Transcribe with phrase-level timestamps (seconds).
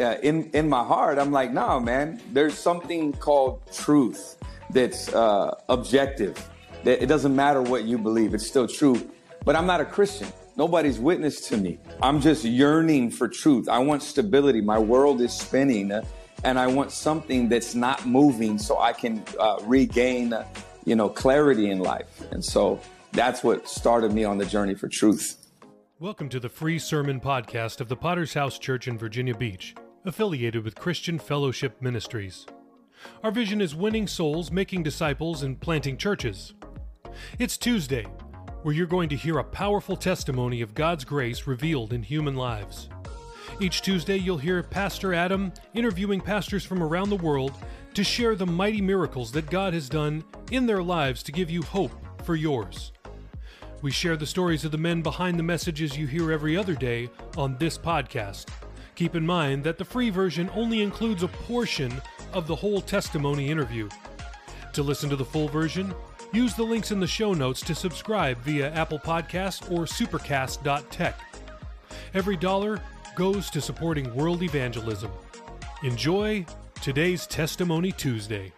[0.00, 2.20] uh, in in my heart, I'm like, no, man.
[2.32, 4.36] There's something called truth
[4.70, 6.36] that's uh, objective.
[6.84, 9.10] That it doesn't matter what you believe; it's still true.
[9.44, 10.28] But I'm not a Christian.
[10.56, 11.78] Nobody's witness to me.
[12.02, 13.68] I'm just yearning for truth.
[13.68, 14.60] I want stability.
[14.60, 16.04] My world is spinning, uh,
[16.44, 20.46] and I want something that's not moving, so I can uh, regain, uh,
[20.84, 22.20] you know, clarity in life.
[22.30, 22.80] And so
[23.12, 25.38] that's what started me on the journey for truth.
[26.02, 30.64] Welcome to the free sermon podcast of the Potter's House Church in Virginia Beach, affiliated
[30.64, 32.46] with Christian Fellowship Ministries.
[33.22, 36.54] Our vision is winning souls, making disciples, and planting churches.
[37.38, 38.06] It's Tuesday,
[38.62, 42.88] where you're going to hear a powerful testimony of God's grace revealed in human lives.
[43.60, 47.52] Each Tuesday, you'll hear Pastor Adam interviewing pastors from around the world
[47.94, 51.62] to share the mighty miracles that God has done in their lives to give you
[51.62, 51.92] hope
[52.24, 52.92] for yours.
[53.82, 57.10] We share the stories of the men behind the messages you hear every other day
[57.36, 58.48] on this podcast.
[59.02, 61.92] Keep in mind that the free version only includes a portion
[62.32, 63.88] of the whole testimony interview.
[64.74, 65.92] To listen to the full version,
[66.32, 71.18] use the links in the show notes to subscribe via Apple Podcasts or supercast.tech.
[72.14, 72.80] Every dollar
[73.16, 75.10] goes to supporting world evangelism.
[75.82, 76.46] Enjoy
[76.80, 78.52] today's Testimony Tuesday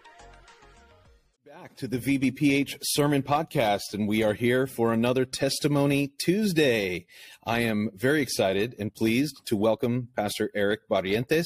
[1.75, 7.05] back to the VBPH Sermon Podcast, and we are here for another Testimony Tuesday.
[7.45, 11.45] I am very excited and pleased to welcome Pastor Eric Barrientes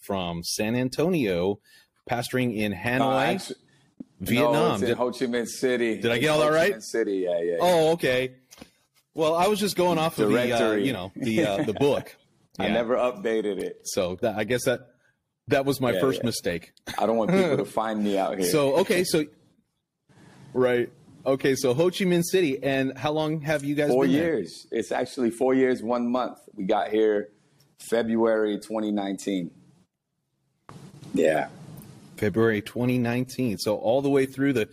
[0.00, 1.58] from San Antonio,
[2.08, 3.52] pastoring in Hanoi,
[4.20, 4.52] Vietnam.
[4.52, 6.00] No, in did, Ho Chi Minh City.
[6.00, 6.74] Did I get all that Ho Chi right?
[6.76, 7.52] Minh City, yeah, yeah.
[7.52, 7.56] yeah.
[7.60, 8.36] oh, okay.
[9.12, 12.16] Well, I was just going off of the, uh, you know, the uh, the book.
[12.58, 13.80] I never updated it.
[13.84, 14.80] So that, I guess that
[15.48, 16.26] that was my Yeah, first yeah.
[16.26, 16.72] mistake.
[16.98, 18.48] I don't want people to find me out here.
[18.50, 19.24] So okay, so
[20.56, 20.90] right,
[21.24, 24.38] okay, so Ho Chi Minh City, and how long have you guys four been there?
[24.38, 24.66] years.
[24.70, 26.38] It's actually four years, one month.
[26.54, 27.28] We got here
[27.90, 29.50] February 2019.
[31.14, 31.48] Yeah.
[32.16, 33.58] February 2019.
[33.58, 34.68] So all the way through the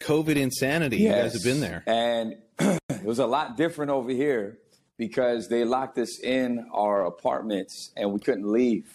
[0.00, 1.82] COVID insanity, you guys have been there.
[1.86, 4.58] And it was a lot different over here
[4.96, 8.86] because they locked us in our apartments and we couldn't leave.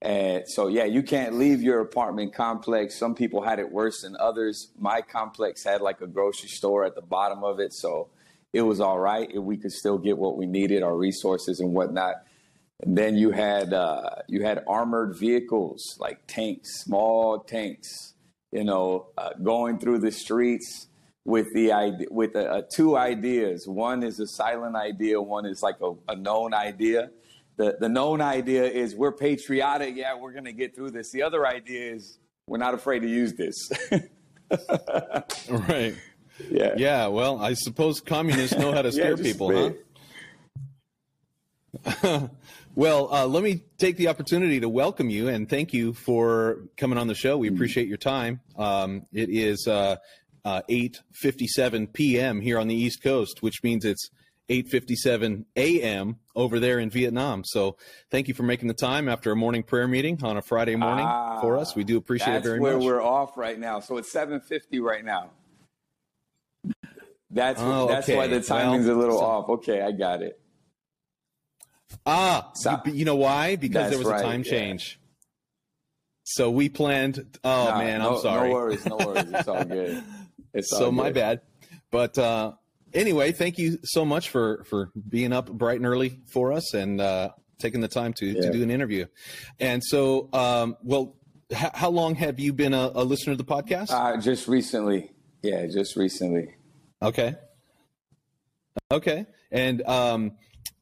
[0.00, 2.96] And so, yeah, you can't leave your apartment complex.
[2.96, 4.68] Some people had it worse than others.
[4.78, 7.72] My complex had like a grocery store at the bottom of it.
[7.72, 8.08] So
[8.52, 9.28] it was all right.
[9.40, 12.14] We could still get what we needed, our resources and whatnot.
[12.80, 18.14] And then you had uh, you had armored vehicles like tanks, small tanks,
[18.52, 20.86] you know, uh, going through the streets
[21.24, 23.66] with the idea, with uh, uh, two ideas.
[23.66, 25.20] One is a silent idea.
[25.20, 27.10] One is like a, a known idea.
[27.58, 29.96] The the known idea is we're patriotic.
[29.96, 31.10] Yeah, we're gonna get through this.
[31.10, 33.68] The other idea is we're not afraid to use this.
[35.50, 35.94] Right.
[36.50, 36.72] yeah.
[36.78, 37.08] Yeah.
[37.08, 39.74] Well, I suppose communists know how to scare just people,
[41.92, 42.28] huh?
[42.74, 46.98] well, uh, let me take the opportunity to welcome you and thank you for coming
[46.98, 47.36] on the show.
[47.36, 47.40] Mm.
[47.40, 48.40] We appreciate your time.
[48.56, 49.96] Um, it is uh,
[50.46, 52.40] uh, 8:57 p.m.
[52.40, 54.08] here on the East Coast, which means it's
[54.48, 56.16] 8:57 a.m.
[56.34, 57.42] over there in Vietnam.
[57.44, 57.76] So,
[58.10, 61.06] thank you for making the time after a morning prayer meeting on a Friday morning
[61.40, 61.74] for us.
[61.76, 63.80] We do appreciate it That's very where we're off right now.
[63.80, 65.30] So it's 7:50 right now.
[67.30, 69.48] That's Oh, that's why the timing's Well, a little so- off.
[69.50, 70.40] Okay, I got it.
[72.06, 73.56] Ah, So- you, you know why?
[73.56, 74.50] Because there was right, a time yeah.
[74.50, 74.98] change.
[76.24, 77.38] So we planned.
[77.44, 78.48] Oh No, man, no- I'm sorry.
[78.48, 79.30] No worries, no worries.
[79.30, 80.02] It's all good.
[80.54, 81.40] It's so all my bad.
[81.90, 82.52] But uh,
[82.94, 87.00] anyway, thank you so much for for being up bright and early for us and
[87.00, 89.06] uh, taking the time to to do an interview.
[89.60, 91.16] And so, um, well,
[91.50, 93.90] h- how long have you been a, a listener to the podcast?
[93.90, 95.12] Uh, just recently.
[95.42, 96.54] Yeah, just recently.
[97.00, 97.36] Okay.
[98.90, 99.26] Okay.
[99.50, 100.32] And um,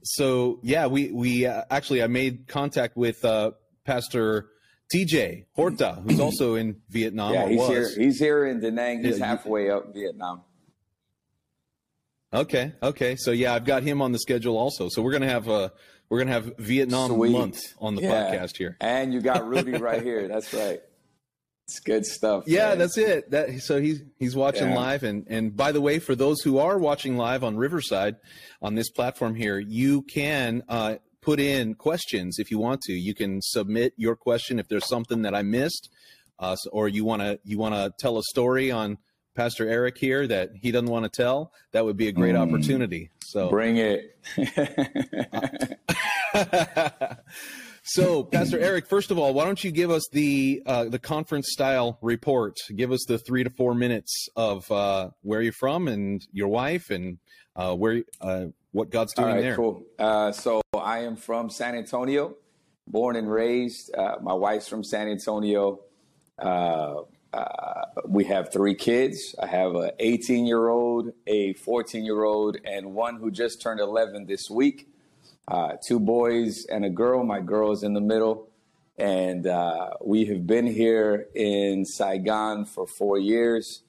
[0.03, 3.53] so yeah, we we uh, actually I made contact with uh,
[3.85, 4.49] Pastor
[4.95, 7.35] TJ Horta, who's also in Vietnam.
[7.35, 7.69] yeah, he's was.
[7.69, 7.91] here.
[7.97, 9.03] He's here in Da Nang.
[9.03, 10.43] He's Yeah, halfway up Vietnam.
[12.37, 12.73] Okay.
[12.83, 13.17] Okay.
[13.17, 14.89] So yeah, I've got him on the schedule also.
[14.91, 15.71] So we're gonna have uh
[16.09, 17.33] we're gonna have Vietnam Sweet.
[17.33, 18.31] month on the Yeah.
[18.31, 18.77] podcast here.
[18.81, 20.29] And you got Rudy right here.
[20.29, 20.81] That's right.
[21.67, 22.45] It's good stuff.
[22.47, 22.79] Yeah, man.
[22.79, 23.31] that's it.
[23.33, 24.77] That so he's he's watching Yeah.
[24.77, 28.17] live and and by the way, for those who are watching live on Riverside
[28.63, 32.93] on this platform here, you can uh, put in questions if you want to.
[32.93, 35.89] You can submit your question if there's something that I missed,
[36.39, 38.99] uh, or you want to you want to tell a story on
[39.37, 41.53] Pastor Eric here that he doesn't want to tell.
[41.73, 42.49] That would be a great Mm.
[42.49, 43.11] opportunity.
[43.25, 44.17] So Bring it.
[47.83, 51.51] so, Pastor Eric, first of all, why don't you give us the uh, the conference
[51.53, 52.57] style report?
[52.75, 56.91] Give us the three to four minutes of uh, where you're from and your wife
[56.91, 57.19] and
[57.55, 59.57] uh, where uh, what God's doing right, there.
[59.57, 59.83] cool.
[59.99, 62.37] Uh, so I am from San Antonio,
[62.87, 63.95] born and raised.
[63.95, 65.81] Uh, my wife's from San Antonio.
[67.37, 69.35] Uh, we have three kids.
[69.39, 73.79] I have an 18 year old, a 14 year old, and one who just turned
[73.79, 74.89] 11 this week.
[75.47, 77.23] Uh, two boys and a girl.
[77.25, 78.49] My girl is in the middle.
[78.97, 83.83] And uh, we have been here in Saigon for four years.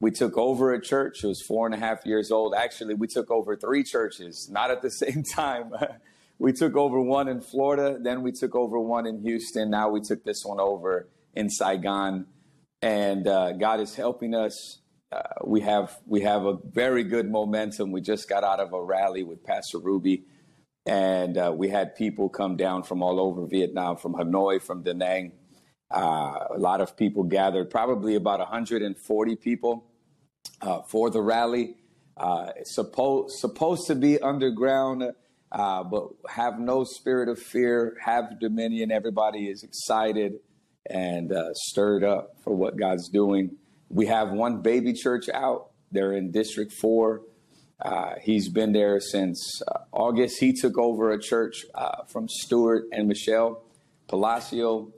[0.00, 1.22] We took over a church.
[1.22, 2.54] It was four and a half years old.
[2.54, 5.72] Actually, we took over three churches, not at the same time.
[6.38, 9.68] we took over one in Florida, then we took over one in Houston.
[9.68, 12.26] Now we took this one over in Saigon,
[12.84, 14.78] and uh, God is helping us.
[15.10, 17.92] Uh, we have we have a very good momentum.
[17.92, 20.24] We just got out of a rally with Pastor Ruby,
[20.84, 24.92] and uh, we had people come down from all over Vietnam, from Hanoi, from Da
[24.92, 25.32] Nang.
[25.90, 29.86] Uh, a lot of people gathered, probably about 140 people
[30.60, 31.76] uh, for the rally.
[32.18, 35.04] Uh, supposed supposed to be underground
[35.50, 38.92] but have no spirit of fear, have dominion.
[38.92, 40.34] Everybody is excited
[40.88, 43.56] and uh, stirred up for what God's doing.
[43.88, 45.70] We have one baby church out.
[45.92, 47.22] They're in District 4.
[47.80, 50.38] Uh, he's been there since uh, August.
[50.40, 53.62] He took over a church uh, from Stuart and Michelle
[54.08, 54.92] Palacio.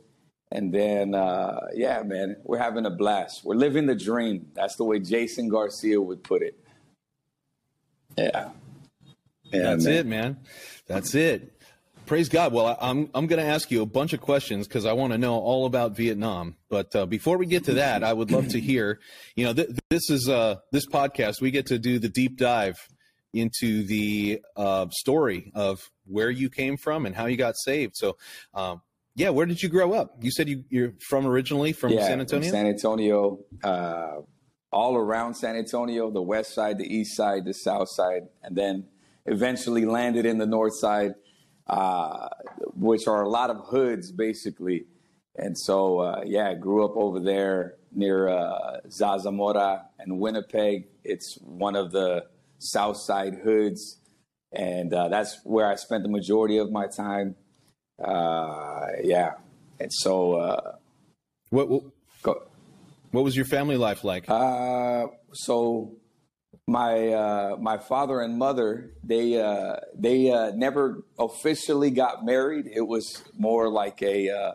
[0.53, 3.43] And then, uh, yeah, man, we're having a blast.
[3.44, 4.47] We're living the dream.
[4.55, 6.59] That's the way Jason Garcia would put it.
[8.17, 8.50] Yeah.
[9.53, 9.94] Yeah, That's man.
[9.94, 10.37] it, man.
[10.87, 11.56] That's it.
[12.06, 12.53] Praise God.
[12.53, 15.19] Well, I'm I'm going to ask you a bunch of questions because I want to
[15.19, 16.55] know all about Vietnam.
[16.69, 19.00] But uh, before we get to that, I would love to hear.
[19.35, 21.41] You know, th- this is uh, this podcast.
[21.41, 22.76] We get to do the deep dive
[23.35, 27.97] into the uh, story of where you came from and how you got saved.
[27.97, 28.17] So,
[28.55, 28.82] um,
[29.17, 30.17] yeah, where did you grow up?
[30.20, 32.50] You said you, you're from originally from yeah, San Antonio.
[32.50, 34.20] San Antonio, uh,
[34.70, 38.85] all around San Antonio, the west side, the east side, the south side, and then
[39.26, 41.14] eventually landed in the north side,
[41.67, 42.29] uh,
[42.75, 44.87] which are a lot of hoods basically.
[45.37, 50.87] And so, uh, yeah, I grew up over there near uh, Zarzamora and Winnipeg.
[51.05, 52.27] It's one of the
[52.59, 53.99] south side hoods.
[54.53, 57.37] And uh, that's where I spent the majority of my time.
[58.03, 59.33] Uh, yeah.
[59.79, 60.73] And so, uh,
[61.51, 62.49] what, what,
[63.11, 64.25] what was your family life like?
[64.29, 65.93] Uh, so
[66.67, 72.67] my uh, my father and mother they uh, they uh, never officially got married.
[72.73, 74.53] It was more like a uh,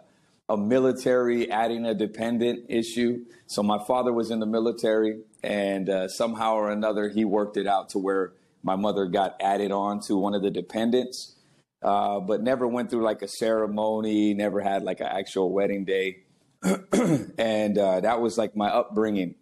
[0.49, 3.25] a military adding a dependent issue.
[3.47, 7.67] So my father was in the military, and uh, somehow or another he worked it
[7.67, 11.35] out to where my mother got added on to one of the dependents,
[11.81, 14.33] uh, but never went through like a ceremony.
[14.33, 16.23] Never had like an actual wedding day,
[16.61, 19.35] and that was like my upbringing.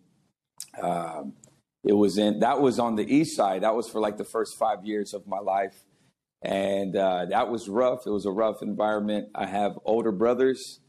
[0.79, 1.33] Um,
[1.83, 3.63] it was in that was on the east side.
[3.63, 5.85] That was for like the first five years of my life,
[6.41, 8.05] and uh, that was rough.
[8.05, 9.29] It was a rough environment.
[9.33, 10.81] I have older brothers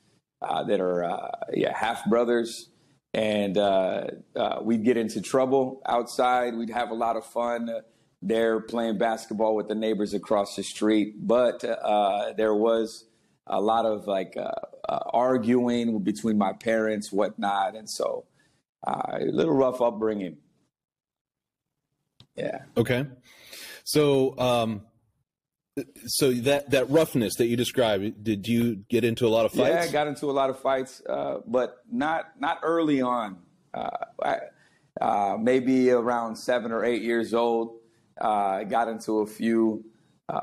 [0.42, 2.70] uh, that are uh, yeah half brothers,
[3.14, 6.56] and uh, uh, we'd get into trouble outside.
[6.56, 7.70] We'd have a lot of fun
[8.20, 13.06] there playing basketball with the neighbors across the street, but uh, there was
[13.46, 14.36] a lot of like
[14.88, 18.26] arguing between my parents, whatnot, and so
[18.84, 20.36] a little rough upbringing.
[22.40, 22.62] Yeah.
[22.76, 23.06] Okay.
[23.84, 24.82] So, um,
[26.06, 29.70] so that that roughness that you described, did you get into a lot of fights?
[29.70, 33.38] Yeah, I got into a lot of fights, uh, but not not early on.
[33.72, 33.88] Uh,
[34.22, 34.36] I,
[35.00, 37.78] uh, maybe around seven or eight years old,
[38.20, 38.28] uh,
[38.60, 39.84] I got into a few.
[40.28, 40.40] Uh,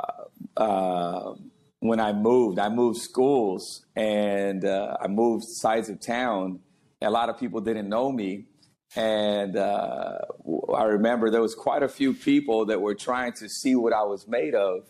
[0.56, 1.34] uh,
[1.80, 6.60] when I moved, I moved schools and I moved sides of town.
[7.02, 8.46] A lot of people didn't know me,
[8.96, 10.18] and uh,
[10.76, 14.04] I remember there was quite a few people that were trying to see what I
[14.04, 14.88] was made of.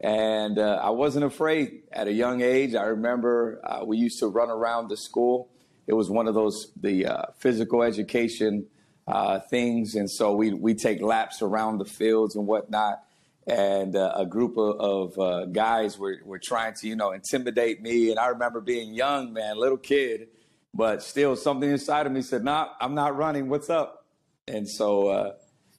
[0.00, 2.74] And uh, I wasn't afraid at a young age.
[2.74, 5.50] I remember uh, we used to run around the school.
[5.86, 8.66] It was one of those the uh, physical education
[9.06, 13.02] uh, things, and so we we take laps around the fields and whatnot.
[13.46, 18.10] And uh, a group of, of guys were were trying to you know intimidate me.
[18.10, 20.28] And I remember being young, man, little kid,
[20.74, 23.48] but still something inside of me said, "Nah, I'm not running.
[23.48, 24.06] What's up?"
[24.46, 25.32] And so uh,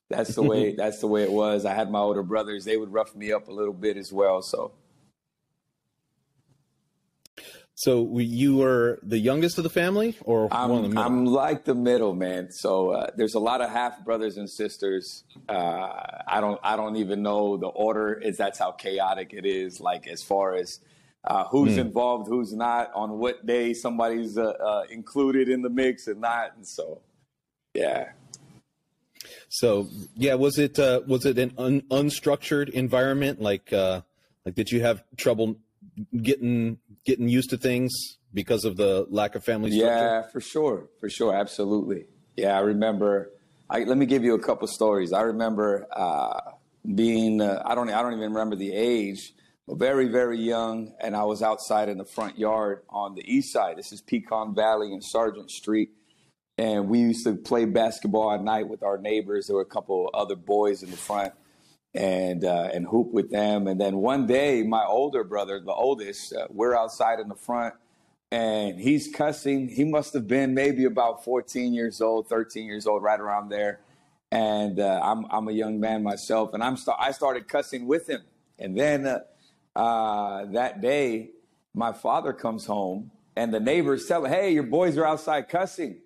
[0.09, 1.65] that's the way that's the way it was.
[1.65, 4.41] I had my older brothers; they would rough me up a little bit as well.
[4.41, 4.73] So.
[7.73, 10.99] So you were the youngest of the family, or I'm, one of the?
[10.99, 12.51] I'm like the middle man.
[12.51, 15.23] So uh, there's a lot of half brothers and sisters.
[15.49, 15.89] Uh,
[16.27, 18.13] I don't I don't even know the order.
[18.13, 19.79] Is that's how chaotic it is.
[19.79, 20.79] Like as far as
[21.23, 21.79] uh, who's mm.
[21.79, 26.55] involved, who's not, on what day somebody's uh, uh, included in the mix and not,
[26.55, 27.01] and so
[27.73, 28.09] yeah.
[29.49, 33.41] So yeah, was it uh, was it an un- unstructured environment?
[33.41, 34.01] Like uh,
[34.45, 35.57] like did you have trouble
[36.21, 39.95] getting getting used to things because of the lack of family structure?
[39.95, 42.05] Yeah, for sure, for sure, absolutely.
[42.37, 43.31] Yeah, I remember.
[43.69, 45.13] I, let me give you a couple stories.
[45.13, 46.39] I remember uh,
[46.95, 49.33] being uh, I don't I don't even remember the age,
[49.75, 53.77] very very young, and I was outside in the front yard on the east side.
[53.77, 55.91] This is Pecan Valley and Sargent Street,
[56.57, 59.47] and we used to play basketball at night with our neighbors.
[59.47, 61.33] There were a couple other boys in the front,
[61.93, 63.67] and uh, and hoop with them.
[63.67, 67.73] And then one day, my older brother, the oldest, uh, we're outside in the front,
[68.31, 69.67] and he's cussing.
[69.69, 73.81] He must have been maybe about 14 years old, 13 years old, right around there.
[74.31, 78.07] And uh, I'm I'm a young man myself, and I'm st- I started cussing with
[78.07, 78.21] him.
[78.57, 79.21] And then
[79.75, 81.31] uh, uh, that day,
[81.73, 85.99] my father comes home, and the neighbors tell "Hey, your boys are outside cussing."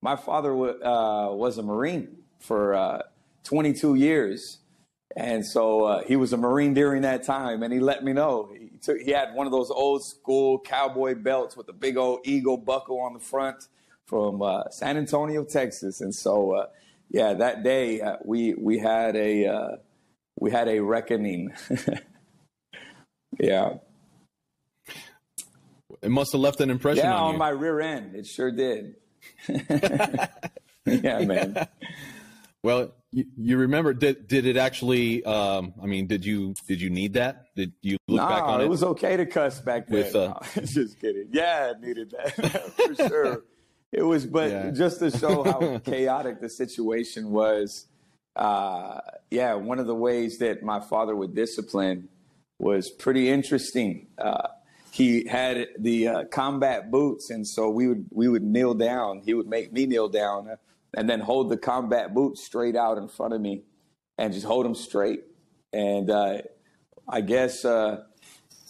[0.00, 3.02] My father w- uh, was a Marine for
[3.44, 4.58] 22 years
[5.16, 8.50] and so uh, he was a Marine during that time, and he let me know.
[8.58, 12.20] He, took, he had one of those old school cowboy belts with a big old
[12.24, 13.68] eagle buckle on the front
[14.06, 16.00] from uh, San Antonio, Texas.
[16.00, 16.66] And so, uh,
[17.10, 19.76] yeah, that day uh, we we had a uh,
[20.40, 21.52] we had a reckoning.
[23.38, 23.74] yeah.
[26.02, 27.38] It must have left an impression yeah, on, on you.
[27.38, 28.16] my rear end.
[28.16, 28.96] It sure did.
[29.48, 31.68] yeah, man.
[32.64, 33.92] Well, you, you, remember?
[33.92, 35.24] Did did it actually?
[35.24, 37.54] Um, I mean, did you did you need that?
[37.54, 38.64] Did you look nah, back on it?
[38.64, 39.98] it was okay to cuss back then.
[39.98, 41.28] With, uh, no, just kidding.
[41.32, 43.42] Yeah, I needed that for sure.
[43.92, 44.70] It was, but yeah.
[44.70, 47.86] just to show how chaotic the situation was.
[48.34, 52.08] Uh, yeah, one of the ways that my father would discipline
[52.62, 54.06] was pretty interesting.
[54.16, 54.48] Uh,
[54.92, 59.22] he had the uh, combat boots, and so we would we would kneel down.
[59.24, 60.56] He would make me kneel down
[60.94, 63.62] and then hold the combat boots straight out in front of me
[64.18, 65.22] and just hold them straight.
[65.72, 66.42] And uh,
[67.08, 68.04] I guess uh,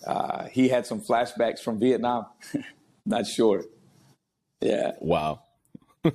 [0.06, 2.26] uh, he had some flashbacks from Vietnam.
[3.06, 3.64] Not sure.
[4.60, 4.92] Yeah.
[5.00, 5.42] Wow.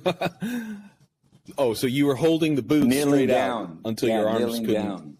[1.58, 4.58] oh, so you were holding the boots kneeling straight down out until yeah, your arms
[4.58, 4.74] couldn't.
[4.74, 5.16] Down.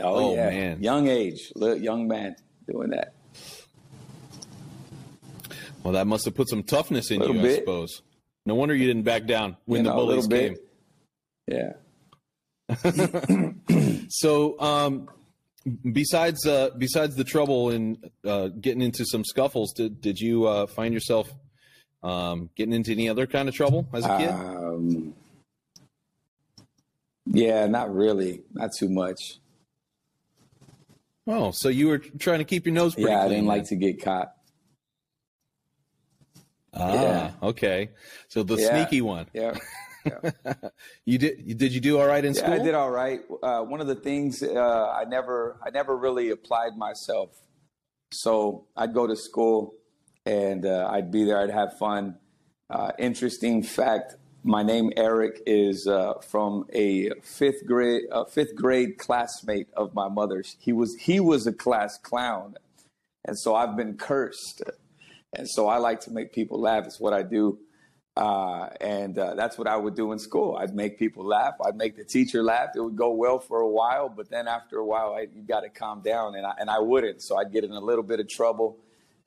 [0.00, 0.50] Oh, Oh, yeah.
[0.50, 0.82] man.
[0.82, 2.36] Young age, young man
[2.70, 3.12] doing that.
[5.82, 8.02] Well, that must have put some toughness in you, I suppose.
[8.44, 10.56] No wonder you didn't back down when You the know, a bullies came.
[11.46, 11.72] Yeah.
[14.10, 15.08] So, um,
[15.92, 20.66] besides uh, besides the trouble in uh, getting into some scuffles, did did you uh,
[20.66, 21.30] find yourself
[22.02, 24.30] um, getting into any other kind of trouble as a kid?
[24.30, 25.14] Um,
[27.26, 28.40] yeah, not really.
[28.54, 29.40] Not too much.
[31.28, 33.76] Oh, so you were trying to keep your nose pretty Yeah, I didn't like to
[33.76, 34.32] get caught.
[36.74, 37.30] Ah, Yeah.
[37.42, 37.90] okay.
[38.28, 38.70] So the Yeah.
[38.70, 39.26] sneaky one.
[39.32, 39.54] Yeah.
[41.04, 41.58] You did?
[41.58, 42.54] Did you do all right in Yeah, school?
[42.54, 43.20] I did all right.
[43.42, 47.36] Uh, one of the things uh, I never, I never really applied myself.
[48.12, 49.74] So I'd go to school
[50.24, 51.38] and uh, I'd be there.
[51.40, 52.16] I'd have fun.
[52.70, 54.14] Uh, interesting fact:
[54.48, 60.08] my name Eric is uh, from a fifth grade, a fifth grade classmate of my
[60.08, 60.56] mother's.
[60.58, 62.54] He was he was a class clown,
[63.26, 64.62] and so I've been cursed.
[65.34, 66.86] And so I like to make people laugh.
[66.86, 67.58] It's what I do.
[68.16, 70.56] Uh, and uh, that's what I would do in school.
[70.56, 71.54] I'd make people laugh.
[71.66, 72.70] I'd make the teacher laugh.
[72.74, 75.60] It would go well for a while, but then after a while, I, you got
[75.60, 77.20] to calm down, and I, and I wouldn't.
[77.20, 78.78] So I'd get in a little bit of trouble.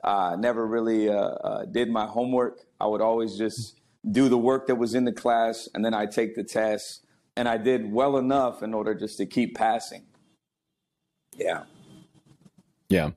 [0.04, 2.66] Uh, never really uh, uh, did my homework.
[2.80, 6.12] I would always just do the work that was in the class, and then I'd
[6.12, 7.06] take the test.
[7.38, 10.04] And I did well enough in order just to keep passing.
[11.38, 11.64] Yeah.
[12.90, 13.12] Yeah.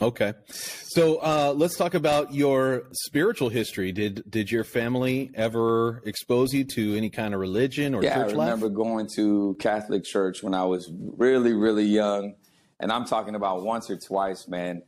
[0.00, 0.34] Okay.
[0.48, 3.92] So uh, let's talk about your spiritual history.
[3.92, 8.32] Did did your family ever expose you to any kind of religion or yeah, church
[8.32, 8.48] I life?
[8.50, 12.34] remember going to Catholic church when I was really, really young,
[12.80, 14.82] and I'm talking about once or twice, man.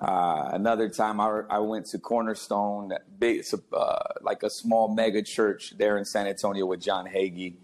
[0.00, 5.74] Uh, another time, I, I went to Cornerstone, big, uh, like a small mega church
[5.76, 7.56] there in San Antonio with John Hagee.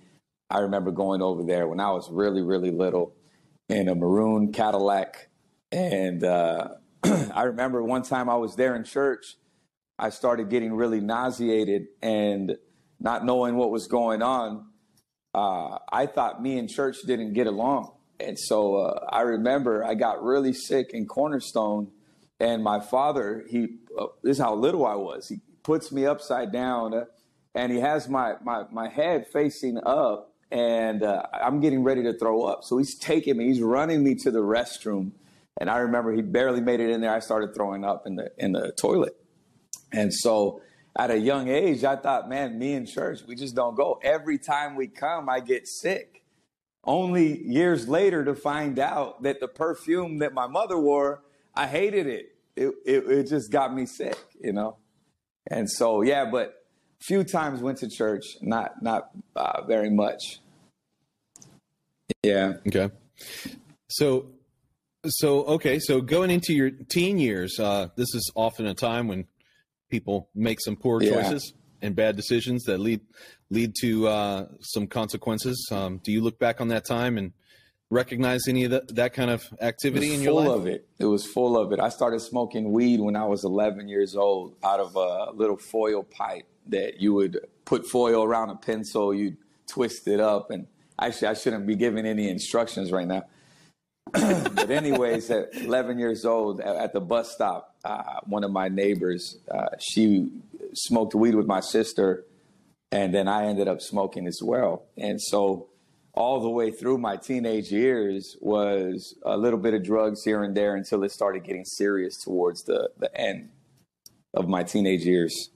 [0.50, 3.14] I remember going over there when I was really, really little
[3.68, 5.28] in a maroon Cadillac,
[5.72, 6.68] and uh,
[7.04, 9.36] I remember one time I was there in church.
[9.98, 12.56] I started getting really nauseated and
[13.00, 14.66] not knowing what was going on.
[15.34, 17.92] Uh, I thought me and church didn't get along.
[18.20, 21.90] And so uh, I remember I got really sick in Cornerstone,
[22.38, 25.28] and my father, he, uh, this is how little I was.
[25.28, 27.04] He puts me upside down, uh,
[27.54, 32.12] and he has my, my, my head facing up, and uh, I'm getting ready to
[32.12, 32.64] throw up.
[32.64, 35.12] So he's taking me, he's running me to the restroom.
[35.58, 37.14] And I remember he barely made it in there.
[37.14, 39.16] I started throwing up in the in the toilet.
[39.90, 40.60] And so
[40.98, 43.98] at a young age, I thought, man, me and church, we just don't go.
[44.02, 46.22] Every time we come, I get sick.
[46.84, 51.22] Only years later to find out that the perfume that my mother wore,
[51.56, 52.36] I hated it.
[52.56, 54.76] it, it, it just got me sick, you know?
[55.50, 56.64] And so, yeah, but
[57.00, 60.40] few times went to church, not, not uh, very much.
[62.22, 62.54] Yeah.
[62.66, 62.90] Okay.
[63.88, 64.30] So,
[65.06, 65.78] so okay.
[65.78, 69.26] So going into your teen years, uh, this is often a time when
[69.90, 71.22] people make some poor Yeah.
[71.22, 73.00] choices and bad decisions that lead
[73.50, 75.68] lead to uh, some consequences.
[75.70, 77.32] Um, do you look back on that time and
[77.90, 80.60] recognize any of that, that kind of activity in was your full life?
[80.60, 80.88] of it.
[80.98, 81.80] It was full of it.
[81.80, 86.02] I started smoking weed when I was 11 years old out of a little foil
[86.02, 89.36] pipe that you would put foil around a pencil, you'd
[89.68, 90.50] twist it up.
[90.50, 90.66] And
[91.00, 93.24] actually, I shouldn't be giving any instructions right now.
[94.12, 99.38] but, anyways, at 11 years old, at the bus stop, uh, one of my neighbors,
[99.50, 100.30] uh, she
[100.74, 102.24] smoked weed with my sister,
[102.92, 104.86] and then I ended up smoking as well.
[104.96, 105.68] And so,
[106.16, 110.56] all the way through my teenage years was a little bit of drugs here and
[110.56, 113.50] there until it started getting serious towards the, the end
[114.32, 115.50] of my teenage years.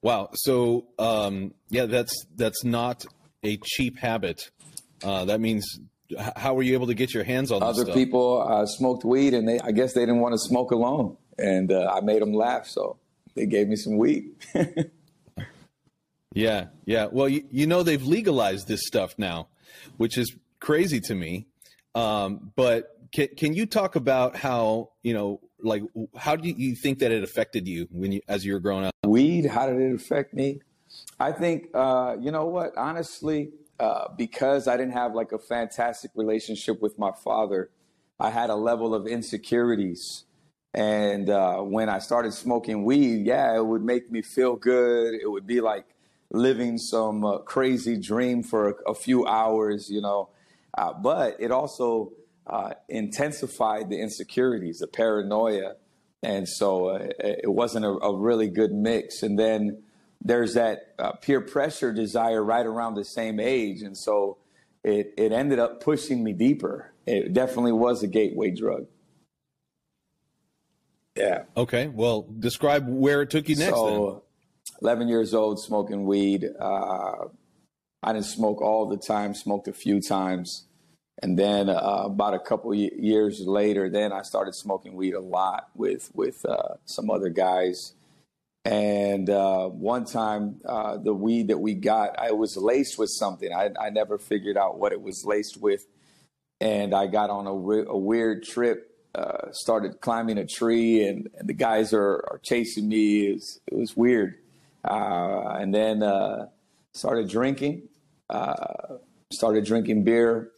[0.00, 0.30] Wow.
[0.34, 3.04] So, um, yeah, that's that's not
[3.42, 4.50] a cheap habit.
[5.02, 5.80] Uh, that means,
[6.36, 7.94] how were you able to get your hands on Other stuff?
[7.94, 11.16] people uh, smoked weed and they, I guess they didn't want to smoke alone.
[11.38, 12.66] And uh, I made them laugh.
[12.68, 12.98] So
[13.34, 14.30] they gave me some weed.
[16.36, 17.08] Yeah, yeah.
[17.10, 19.48] Well, you, you know they've legalized this stuff now,
[19.96, 21.46] which is crazy to me.
[21.94, 25.82] Um, but can can you talk about how you know, like,
[26.14, 28.92] how do you think that it affected you when you as you were growing up?
[29.06, 30.60] weed how did it affect me
[31.18, 33.50] i think uh, you know what honestly
[33.80, 37.70] uh, because i didn't have like a fantastic relationship with my father
[38.20, 40.24] i had a level of insecurities
[40.74, 45.30] and uh, when i started smoking weed yeah it would make me feel good it
[45.30, 45.86] would be like
[46.36, 50.28] living some uh, crazy dream for a, a few hours you know
[50.78, 52.12] uh, but it also
[52.46, 55.74] uh, intensified the insecurities the paranoia
[56.22, 59.22] and so uh, it wasn't a, a really good mix.
[59.22, 59.82] And then
[60.22, 64.38] there's that uh, peer pressure desire right around the same age, and so
[64.82, 66.92] it it ended up pushing me deeper.
[67.06, 68.86] It definitely was a gateway drug.
[71.16, 71.44] Yeah.
[71.56, 73.70] Okay, well, describe where it took you next.
[73.70, 74.24] So,
[74.82, 76.44] 11 years old, smoking weed.
[76.58, 77.26] Uh,
[78.02, 80.64] I didn't smoke all the time, smoked a few times.
[81.22, 85.20] And then uh, about a couple ye- years later, then I started smoking weed a
[85.20, 87.94] lot with, with uh, some other guys.
[88.66, 93.50] And uh, one time, uh, the weed that we got, I was laced with something.
[93.52, 95.86] I, I never figured out what it was laced with.
[96.60, 101.30] And I got on a, we- a weird trip, uh, started climbing a tree, and,
[101.38, 103.28] and the guys are, are chasing me.
[103.28, 104.34] It was, it was weird.
[104.86, 106.46] Uh, and then uh,
[106.92, 107.88] started drinking,
[108.30, 108.96] uh,
[109.32, 110.52] started drinking beer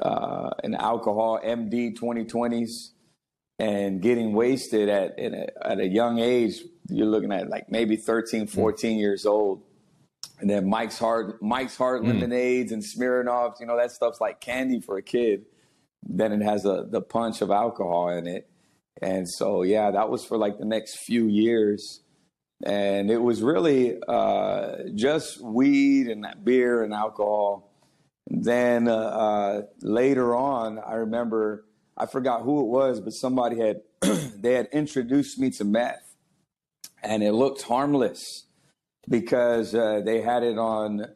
[0.00, 2.90] uh, and alcohol, MD 2020s,
[3.58, 6.60] and getting wasted at in a, at a young age.
[6.88, 9.62] You're looking at like maybe 13, 14 years old.
[10.40, 13.60] And then Mike's hard, Mike's hard lemonades and Smirnoffs.
[13.60, 15.46] You know that stuff's like candy for a kid.
[16.02, 18.50] Then it has a, the punch of alcohol in it,
[19.00, 22.02] and so yeah, that was for like the next few years
[22.62, 27.72] and it was really uh, just weed and beer and alcohol.
[28.28, 31.64] Then uh, uh, later on, I remember
[31.96, 36.14] I forgot who it was, but somebody had they had introduced me to meth,
[37.02, 38.46] and it looked harmless
[39.08, 41.06] because uh, they had it on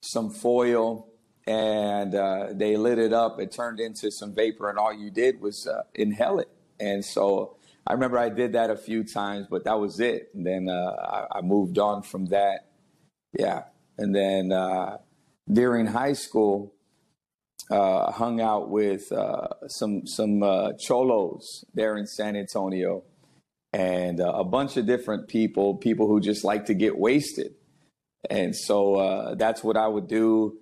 [0.00, 1.08] some foil
[1.46, 3.38] and uh, they lit it up.
[3.38, 6.48] It turned into some vapor, and all you did was uh, inhale it.
[6.80, 10.30] And so I remember I did that a few times, but that was it.
[10.34, 12.70] And then uh, I, I moved on from that.
[13.38, 13.64] Yeah.
[13.98, 14.98] And then uh,
[15.52, 16.74] during high school,
[17.70, 23.04] uh, hung out with uh, some some uh, cholos there in San Antonio,
[23.72, 27.54] and uh, a bunch of different people, people who just like to get wasted.
[28.28, 30.58] And so that's what I would do.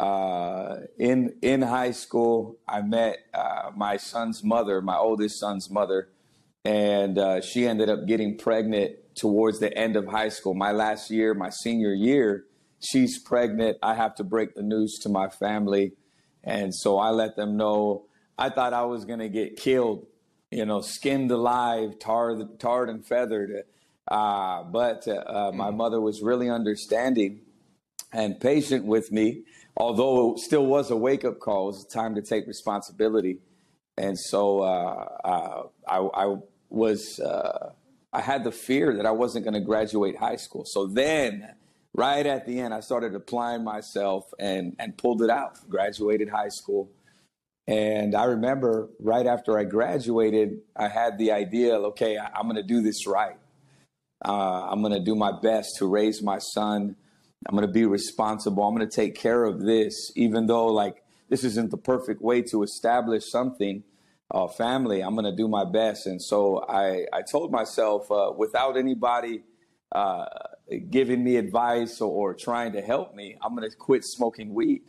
[0.00, 3.18] In in high school, I met
[3.76, 6.08] my son's mother, my oldest son's mother,
[6.64, 10.54] and uh, she ended up getting pregnant towards the end of high school.
[10.54, 12.46] My last year, my senior year,
[12.80, 13.78] she's pregnant.
[13.82, 15.92] I have to break the news to my family,
[16.44, 18.06] and so I let them know.
[18.38, 20.06] I thought I was gonna get killed,
[20.50, 23.64] you know, skinned alive, tarred, tarred and feathered.
[24.08, 27.40] Uh, but uh, my mother was really understanding
[28.12, 29.42] and patient with me,
[29.76, 31.64] although it still was a wake up call.
[31.64, 33.38] It was time to take responsibility.
[33.96, 36.36] And so uh, uh, I, I
[36.72, 37.72] was, uh,
[38.12, 40.64] I had the fear that I wasn't going to graduate high school.
[40.64, 41.54] So then,
[41.94, 46.48] right at the end, I started applying myself and, and pulled it out, graduated high
[46.48, 46.90] school.
[47.66, 52.56] And I remember right after I graduated, I had the idea, okay, I, am going
[52.56, 53.36] to do this right.
[54.24, 56.96] Uh, I'm going to do my best to raise my son.
[57.46, 58.64] I'm going to be responsible.
[58.64, 62.42] I'm going to take care of this, even though like this isn't the perfect way
[62.42, 63.84] to establish something,
[64.32, 65.02] uh, family.
[65.02, 66.06] I'm going to do my best.
[66.06, 69.42] And so I, I told myself, uh, without anybody
[69.94, 70.24] uh,
[70.90, 74.82] giving me advice or, or trying to help me, I'm going to quit smoking weed.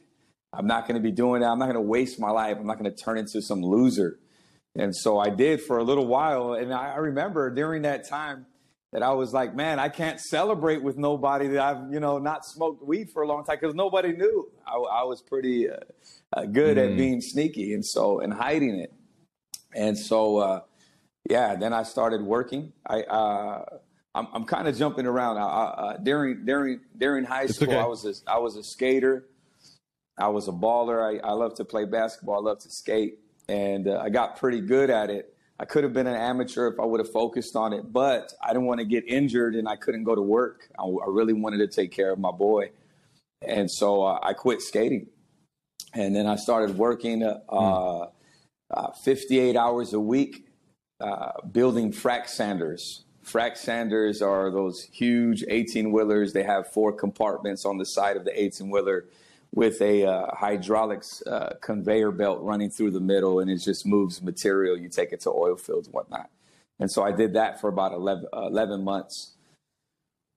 [0.53, 1.47] I'm not going to be doing that.
[1.49, 2.57] I'm not going to waste my life.
[2.59, 4.19] I'm not going to turn into some loser.
[4.75, 6.53] And so I did for a little while.
[6.53, 8.45] And I, I remember during that time,
[8.93, 12.45] that I was like, man, I can't celebrate with nobody that I've, you know, not
[12.45, 14.51] smoked weed for a long time because nobody knew.
[14.67, 15.77] I, I was pretty uh,
[16.31, 16.91] uh, good mm.
[16.91, 18.93] at being sneaky and so and hiding it.
[19.75, 20.61] And so, uh,
[21.29, 22.73] yeah, then I started working.
[22.85, 23.65] I, uh,
[24.15, 25.37] I'm, I'm kind of jumping around.
[25.37, 27.79] Uh, during during during high school, okay.
[27.79, 29.25] I was a, I was a skater.
[30.17, 31.01] I was a baller.
[31.01, 32.35] I, I love to play basketball.
[32.35, 35.93] I love to skate, and uh, I got pretty good at it I could have
[35.93, 38.85] been an amateur if I would have focused on it, but I didn't want to
[38.85, 40.67] get injured and I couldn't go to work.
[40.77, 42.71] I, I really wanted to take care of my boy.
[43.41, 45.07] And so uh, I quit skating.
[45.93, 48.11] And then I started working uh, mm.
[48.73, 50.47] Uh, 58 hours a week
[50.99, 53.03] uh, building frac sanders.
[53.25, 56.33] Frac sanders are those huge 18 wheelers.
[56.33, 59.05] They have four compartments on the side of the 18 wheeler
[59.53, 64.21] with a uh, hydraulics uh, conveyor belt running through the middle, and it just moves
[64.21, 64.77] material.
[64.77, 66.29] You take it to oil fields and whatnot.
[66.79, 69.33] And so I did that for about 11, uh, 11 months.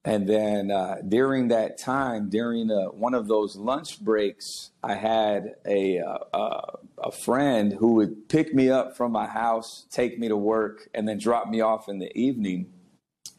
[0.06, 5.56] And then uh, during that time, during uh, one of those lunch breaks, I had
[5.66, 6.00] a,
[6.32, 6.58] uh,
[7.02, 11.08] a friend who would pick me up from my house, take me to work, and
[11.08, 12.72] then drop me off in the evening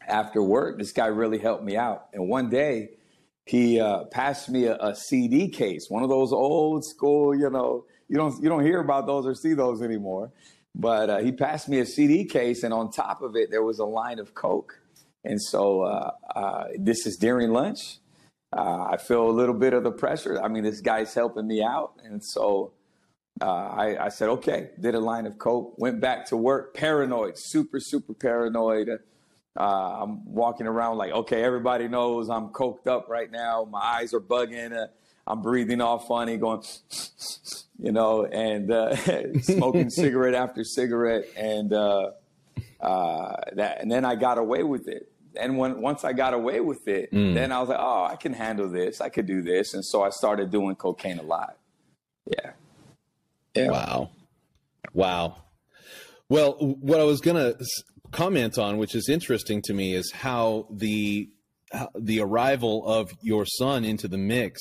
[0.06, 0.78] after work.
[0.78, 2.08] This guy really helped me out.
[2.12, 2.90] And one day,
[3.46, 7.86] he uh, passed me a, a, CD case, one of those old school, you know,
[8.10, 10.32] you don't you don't hear about those or see those anymore.
[10.74, 13.78] But uh, he passed me a CD case, and on top of it, there was
[13.78, 14.78] a line of Coke.
[15.24, 17.98] And so uh, uh this is during lunch.
[18.56, 20.42] Uh, I feel a little bit of the pressure.
[20.42, 22.72] I mean, this guy's helping me out, and so
[23.42, 24.70] uh, I, I said, okay.
[24.80, 28.88] Did a line of Coke, went back to work, paranoid, super super paranoid
[29.58, 33.66] uh, I'm walking around like, okay, everybody knows I'm coked up right now.
[33.68, 34.72] My eyes are bugging.
[34.72, 34.86] Uh,
[35.26, 36.62] I'm breathing all funny, going,
[37.78, 38.94] you know, and uh,
[39.42, 42.12] smoking cigarette after cigarette, and uh,
[42.80, 45.10] uh, that, and then I got away with it.
[45.36, 47.34] And when once I got away with it, mm.
[47.34, 49.00] then I was like, oh, I can handle this.
[49.00, 51.56] I could do this, and so I started doing cocaine a lot.
[52.26, 52.50] Yeah.
[53.54, 53.70] Yeah.
[53.70, 54.10] Wow.
[54.92, 55.36] Wow.
[56.28, 57.54] Well, what I was gonna
[58.10, 61.30] comment on, which is interesting to me, is how the
[61.72, 64.60] how the arrival of your son into the mix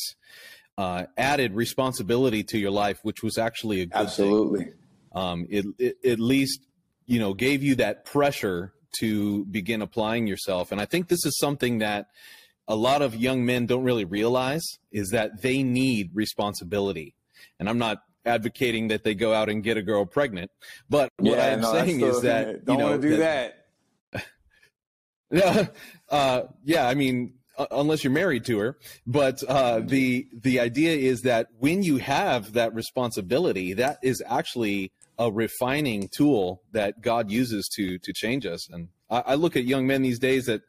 [0.77, 4.65] uh, added responsibility to your life, which was actually a good absolutely.
[4.65, 4.73] Thing.
[5.13, 6.66] Um, it, it at least
[7.07, 11.37] you know gave you that pressure to begin applying yourself, and I think this is
[11.39, 12.07] something that
[12.67, 17.15] a lot of young men don't really realize is that they need responsibility.
[17.59, 20.51] And I'm not advocating that they go out and get a girl pregnant.
[20.89, 23.65] But what yeah, I'm no, saying is that don't you know, want to do that.
[25.31, 25.67] yeah,
[26.09, 26.87] uh, yeah.
[26.87, 28.77] I mean, uh, unless you're married to her.
[29.05, 34.91] But uh, the the idea is that when you have that responsibility, that is actually
[35.17, 38.69] a refining tool that God uses to to change us.
[38.69, 40.61] And I, I look at young men these days that,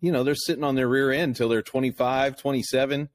[0.00, 3.08] you know, they're sitting on their rear end till they're 25, 27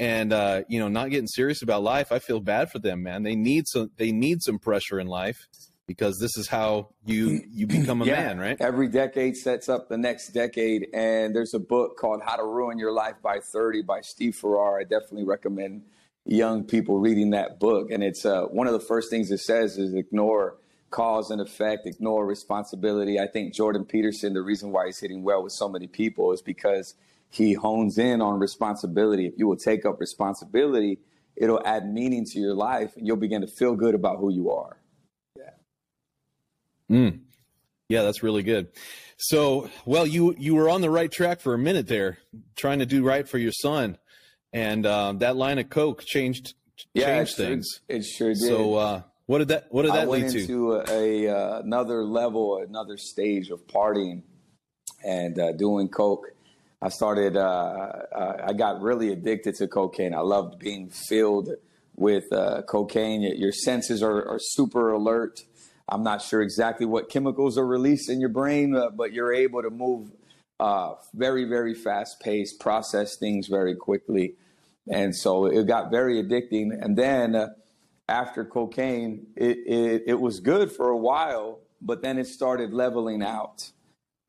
[0.00, 3.22] and uh, you know not getting serious about life i feel bad for them man
[3.22, 5.46] they need some they need some pressure in life
[5.86, 8.14] because this is how you you become a yeah.
[8.14, 12.36] man right every decade sets up the next decade and there's a book called how
[12.36, 15.82] to ruin your life by 30 by steve farrar i definitely recommend
[16.26, 19.76] young people reading that book and it's uh, one of the first things it says
[19.76, 20.56] is ignore
[20.90, 25.42] cause and effect ignore responsibility i think jordan peterson the reason why he's hitting well
[25.42, 26.94] with so many people is because
[27.34, 29.26] he hones in on responsibility.
[29.26, 31.00] If you will take up responsibility,
[31.36, 34.52] it'll add meaning to your life and you'll begin to feel good about who you
[34.52, 34.76] are.
[35.36, 35.50] Yeah.
[36.96, 37.20] Mm.
[37.88, 38.68] Yeah, that's really good.
[39.16, 42.18] So, well, you you were on the right track for a minute there,
[42.56, 43.98] trying to do right for your son,
[44.54, 46.54] and uh, that line of coke changed
[46.94, 47.80] yeah, changed it things.
[47.88, 48.38] Sure, it sure did.
[48.38, 50.72] So, uh, what did that what did that I went lead into to?
[50.90, 54.22] A, a uh, another level, another stage of partying
[55.04, 56.28] and uh, doing coke
[56.84, 60.12] I started, uh, uh, I got really addicted to cocaine.
[60.12, 61.48] I loved being filled
[61.96, 63.22] with uh, cocaine.
[63.22, 65.40] Your senses are, are, super alert.
[65.88, 69.62] I'm not sure exactly what chemicals are released in your brain, uh, but you're able
[69.62, 70.10] to move
[70.60, 74.34] uh, very, very fast paced, process things very quickly.
[74.90, 76.70] And so it got very addicting.
[76.78, 77.48] And then uh,
[78.08, 83.22] after cocaine, it, it, it was good for a while, but then it started leveling
[83.22, 83.70] out.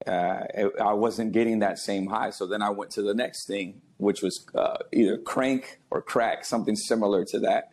[0.05, 0.43] Uh,
[0.81, 2.29] I wasn't getting that same high.
[2.29, 6.45] So then I went to the next thing, which was uh, either crank or crack,
[6.45, 7.71] something similar to that.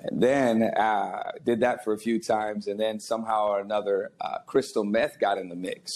[0.00, 4.38] And then uh, did that for a few times, and then somehow or another, uh,
[4.46, 5.90] crystal meth got in the mix.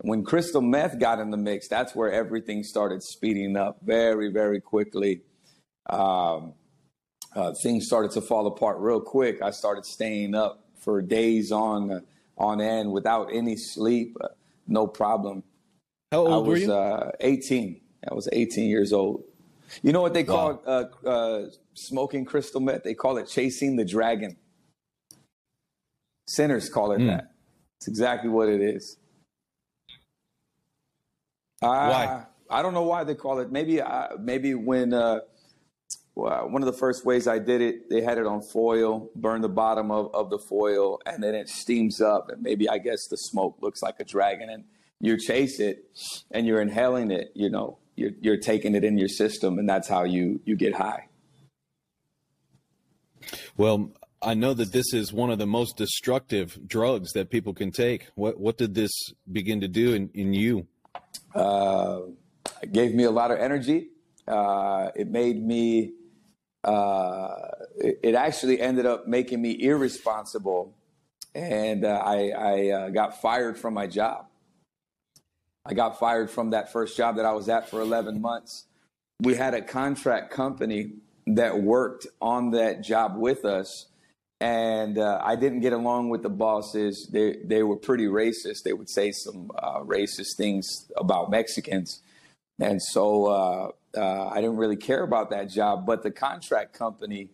[0.00, 4.60] When crystal meth got in the mix, that's where everything started speeding up very, very
[4.60, 5.22] quickly.
[5.88, 6.54] Um,
[7.34, 9.42] uh, things started to fall apart real quick.
[9.42, 12.04] I started staying up for days on
[12.36, 14.28] on end without any sleep, uh,
[14.68, 15.42] no problem.
[16.12, 16.72] How old I was, were you?
[16.72, 17.80] Uh, 18.
[18.10, 19.24] I was 18 years old.
[19.82, 20.88] You know what they call Wow.
[21.04, 22.84] uh, uh, smoking crystal meth?
[22.84, 24.36] They call it chasing the dragon.
[26.28, 27.06] Sinners call it Hmm.
[27.08, 27.32] that.
[27.78, 28.96] It's exactly what it is.
[31.60, 32.24] Uh, Why?
[32.50, 33.50] I don't know why they call it.
[33.50, 35.20] Maybe uh, maybe when uh,
[36.18, 39.40] well, one of the first ways I did it, they had it on foil, burn
[39.40, 42.28] the bottom of, of the foil, and then it steams up.
[42.28, 44.64] And maybe I guess the smoke looks like a dragon, and
[45.00, 45.84] you chase it,
[46.32, 47.30] and you're inhaling it.
[47.36, 50.74] You know, you're you're taking it in your system, and that's how you you get
[50.74, 51.06] high.
[53.56, 57.70] Well, I know that this is one of the most destructive drugs that people can
[57.70, 58.08] take.
[58.16, 58.90] What what did this
[59.30, 60.66] begin to do in, in you?
[61.32, 62.00] Uh,
[62.60, 63.90] it gave me a lot of energy.
[64.26, 65.92] Uh, it made me.
[66.64, 67.28] Uh,
[67.76, 70.74] it, it actually ended up making me irresponsible,
[71.34, 74.26] and uh, I, I uh, got fired from my job.
[75.64, 78.64] I got fired from that first job that I was at for 11 months.
[79.20, 80.92] We had a contract company
[81.26, 83.86] that worked on that job with us,
[84.40, 87.08] and uh, I didn't get along with the bosses.
[87.12, 88.62] They they were pretty racist.
[88.64, 90.66] They would say some uh, racist things
[90.96, 92.00] about Mexicans,
[92.60, 95.86] and so uh, I didn't really care about that job.
[95.86, 97.30] But the contract company,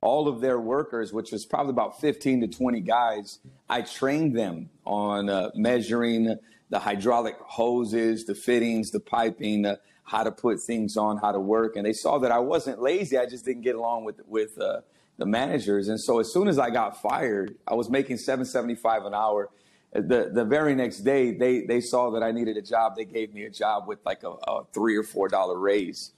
[0.00, 4.70] all of their workers, which was probably about fifteen to twenty guys, I trained them
[4.84, 6.36] on uh, measuring
[6.70, 9.66] the hydraulic hoses, the fittings, the piping.
[9.66, 12.78] Uh, how to put things on, how to work, and they saw that I wasn't
[12.78, 13.16] lazy.
[13.16, 14.82] I just didn't get along with with uh,
[15.16, 15.88] the managers.
[15.88, 19.50] And so as soon as I got fired, I was making 775 an hour.
[19.94, 22.96] The the very next day, they they saw that I needed a job.
[22.96, 26.12] They gave me a job with like a, a three or four dollar raise,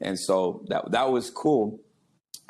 [0.00, 1.80] and so that that was cool.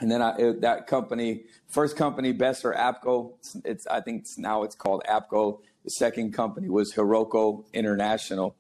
[0.01, 3.35] And then I, it, that company, first company, Besser Apco.
[3.38, 5.61] It's, it's I think it's, now it's called Apco.
[5.85, 8.57] The second company was Hiroko International.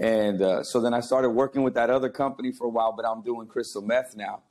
[0.00, 3.04] And uh, so then I started working with that other company for a while, but
[3.04, 4.42] I'm doing crystal meth now.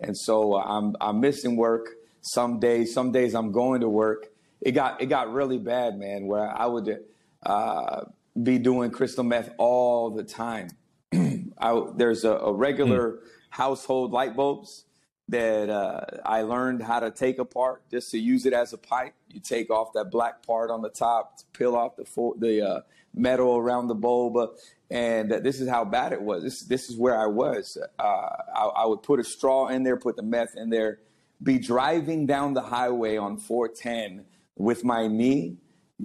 [0.00, 1.90] And so uh, I'm I'm missing work
[2.22, 2.92] some days.
[2.92, 4.30] Some days I'm going to work.
[4.64, 6.26] It got it got really bad, man.
[6.26, 7.04] Where I would
[7.44, 8.04] uh,
[8.42, 10.70] be doing crystal meth all the time.
[11.12, 14.86] I, there's a, a regular household light bulbs
[15.28, 19.14] that uh, I learned how to take apart just to use it as a pipe.
[19.28, 22.66] You take off that black part on the top, to peel off the fo- the
[22.66, 22.80] uh,
[23.14, 24.46] metal around the bulb, uh,
[24.90, 26.42] and this is how bad it was.
[26.42, 27.76] This this is where I was.
[27.98, 31.00] Uh, I, I would put a straw in there, put the meth in there,
[31.42, 34.24] be driving down the highway on 410
[34.56, 35.56] with my knee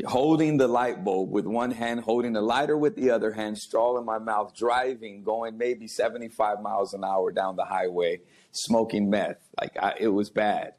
[0.06, 3.98] holding the light bulb with one hand, holding the lighter with the other hand, straw
[3.98, 9.42] in my mouth, driving, going maybe 75 miles an hour down the highway, smoking meth.
[9.60, 10.74] Like I, it was bad.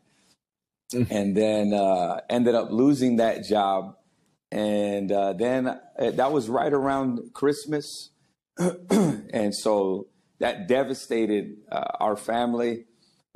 [0.92, 3.96] and then uh, ended up losing that job.
[4.52, 5.78] And uh, then uh,
[6.12, 8.11] that was right around Christmas.
[8.59, 12.87] and so that devastated uh, our family,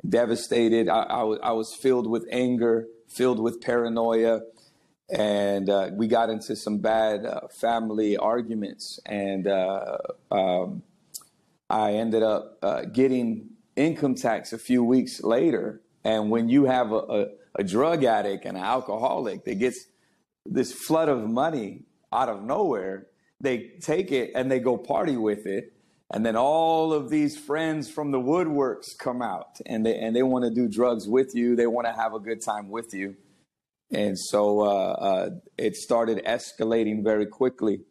[0.07, 0.89] devastated.
[0.89, 4.41] I, I was filled with anger, filled with paranoia
[5.09, 9.97] and uh, we got into some bad uh, family arguments and uh,
[10.31, 10.81] um,
[11.69, 15.81] i ended up uh, getting income tax a few weeks later.
[16.03, 17.25] And when you have a, a,
[17.55, 19.85] a, drug addict and an alcoholic that gets
[20.45, 23.07] this flood of money out of nowhere
[23.41, 25.73] they take it and they go party with it
[26.11, 30.23] and then all of these friends from the woodworks come out and they and they
[30.23, 33.15] want to do drugs with you they want to have a good time with you
[33.91, 37.81] and so uh, uh, it started escalating very quickly.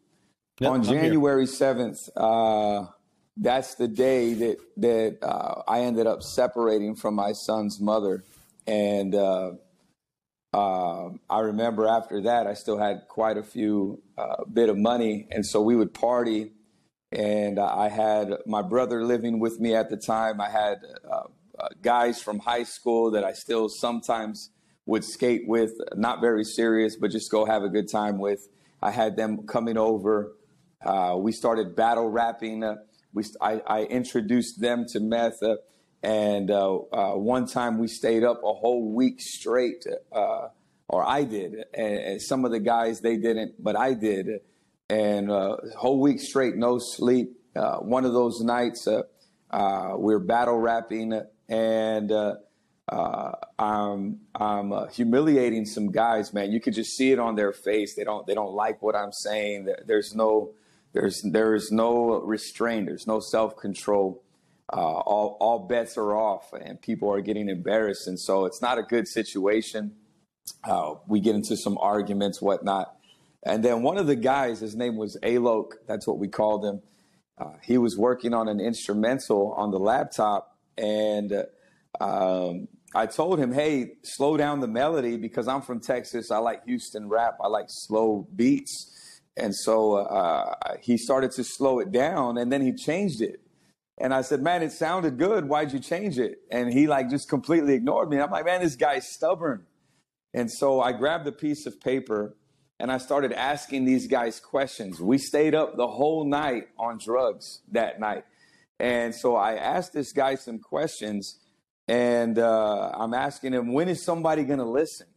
[0.59, 1.01] Yep, On I'm here.
[1.01, 2.85] January seventh, uh,
[3.37, 8.23] that's the day that that uh, I ended up separating from my son's mother,
[8.67, 9.51] and uh,
[10.53, 15.27] uh, I remember after that I still had quite a few uh, bit of money,
[15.31, 16.51] and so we would party.
[17.15, 20.41] And I had my brother living with me at the time.
[20.41, 21.23] I had uh,
[21.57, 24.49] uh, guys from high school that I still sometimes
[24.85, 28.49] would skate with, not very serious, but just go have a good time with.
[28.81, 30.33] I had them coming over.
[30.85, 32.63] Uh, we started battle rapping.
[32.63, 32.75] Uh,
[33.13, 35.41] we, I, I introduced them to meth.
[35.41, 35.55] Uh,
[36.03, 41.53] And uh, one time we stayed up a whole week straight, or I did.
[41.73, 44.41] And, and, some of the guys, they didn't, but I did.
[44.89, 47.37] And uh, whole week straight, no sleep.
[47.55, 52.11] Uh, one of those nights, uh, we are battle rapping, and
[53.57, 56.51] I'm, I'm humiliating some guys, man.
[56.51, 57.95] You could just see it on their face.
[57.95, 59.69] They don't, they don't like what I'm saying.
[59.87, 60.51] There's no,
[60.93, 62.87] there's, there's no restraint.
[62.87, 64.21] There's no self control
[64.71, 68.07] uh, all, all bets are off and people are getting embarrassed.
[68.07, 69.95] And so it's not a good situation.
[70.63, 72.95] Uh, we get into some arguments, whatnot.
[73.45, 76.81] And then one of the guys, his name was Alok, that's what we called him.
[77.37, 80.57] Uh, he was working on an instrumental on the laptop.
[80.77, 81.45] And
[82.01, 86.31] um, I told him, hey, slow down the melody because I'm from Texas.
[86.31, 88.91] I like Houston rap, I like slow beats.
[89.37, 93.41] And so uh, he started to slow it down and then he changed it.
[93.97, 95.47] And I said, man, it sounded good.
[95.47, 96.39] Why'd you change it?
[96.49, 98.19] And he like just completely ignored me.
[98.19, 99.65] I'm like, man, this guy's stubborn.
[100.33, 102.35] And so I grabbed a piece of paper
[102.79, 104.99] and I started asking these guys questions.
[104.99, 108.25] We stayed up the whole night on drugs that night.
[108.79, 111.39] And so I asked this guy some questions
[111.87, 115.07] and uh, I'm asking him, when is somebody going to listen?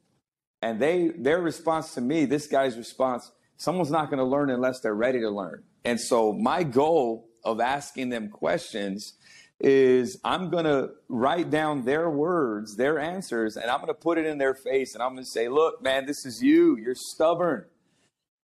[0.62, 4.81] And they, their response to me, this guy's response, someone's not going to learn unless
[4.81, 5.64] they're ready to learn.
[5.85, 9.14] And so my goal of asking them questions
[9.61, 14.18] is I'm going to write down their words, their answers, and I'm going to put
[14.18, 16.77] it in their face and I'm going to say, look, man, this is you.
[16.77, 17.64] You're stubborn.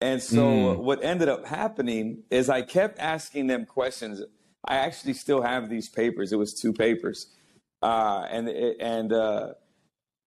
[0.00, 0.79] And so mm.
[0.79, 4.22] what ended up happening is I kept asking them questions.
[4.64, 6.33] I actually still have these papers.
[6.33, 7.29] It was two papers.
[7.81, 9.55] Uh, and and uh,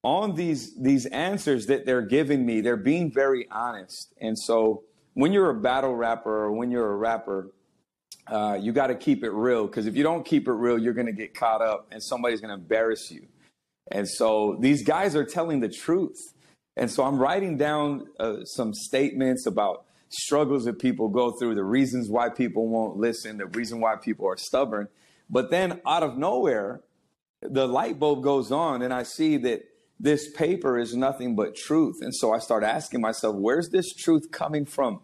[0.03, 4.13] on these these answers that they're giving me, they're being very honest.
[4.21, 4.83] And so
[5.15, 7.51] when you're a battle rapper or when you're a rapper,
[8.29, 10.93] uh, you got to keep it real because if you don't keep it real, you're
[10.93, 13.27] going to get caught up and somebody's going to embarrass you.
[13.91, 16.17] And so these guys are telling the truth.
[16.75, 21.63] And so I'm writing down uh, some statements about struggles that people go through, the
[21.63, 24.87] reasons why people won't listen, the reason why people are stubborn.
[25.29, 26.81] But then out of nowhere,
[27.41, 29.63] the light bulb goes on, and I see that
[29.99, 31.97] this paper is nothing but truth.
[32.01, 35.01] And so I start asking myself, where's this truth coming from?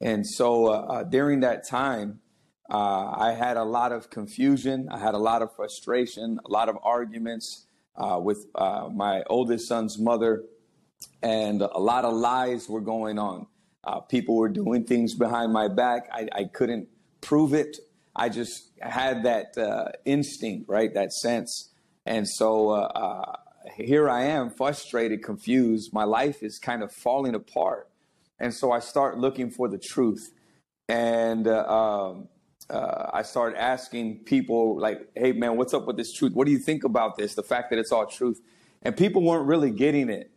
[0.00, 2.20] And so uh, uh, during that time,
[2.70, 4.88] uh, I had a lot of confusion.
[4.90, 9.68] I had a lot of frustration, a lot of arguments uh, with uh, my oldest
[9.68, 10.44] son's mother,
[11.22, 13.46] and a lot of lies were going on.
[13.84, 16.08] Uh, people were doing things behind my back.
[16.10, 16.88] I, I, couldn't
[17.20, 17.76] prove it.
[18.16, 20.92] I just had that uh, instinct, right?
[20.94, 21.70] That sense.
[22.06, 23.36] And so uh,
[23.76, 25.92] here I am, frustrated, confused.
[25.92, 27.90] My life is kind of falling apart.
[28.38, 30.32] And so I start looking for the truth.
[30.88, 32.28] And um,
[32.70, 36.32] uh, I started asking people like, "Hey, man, what's up with this truth?
[36.34, 37.34] What do you think about this?
[37.34, 38.40] The fact that it's all truth?"
[38.82, 40.30] And people weren't really getting it.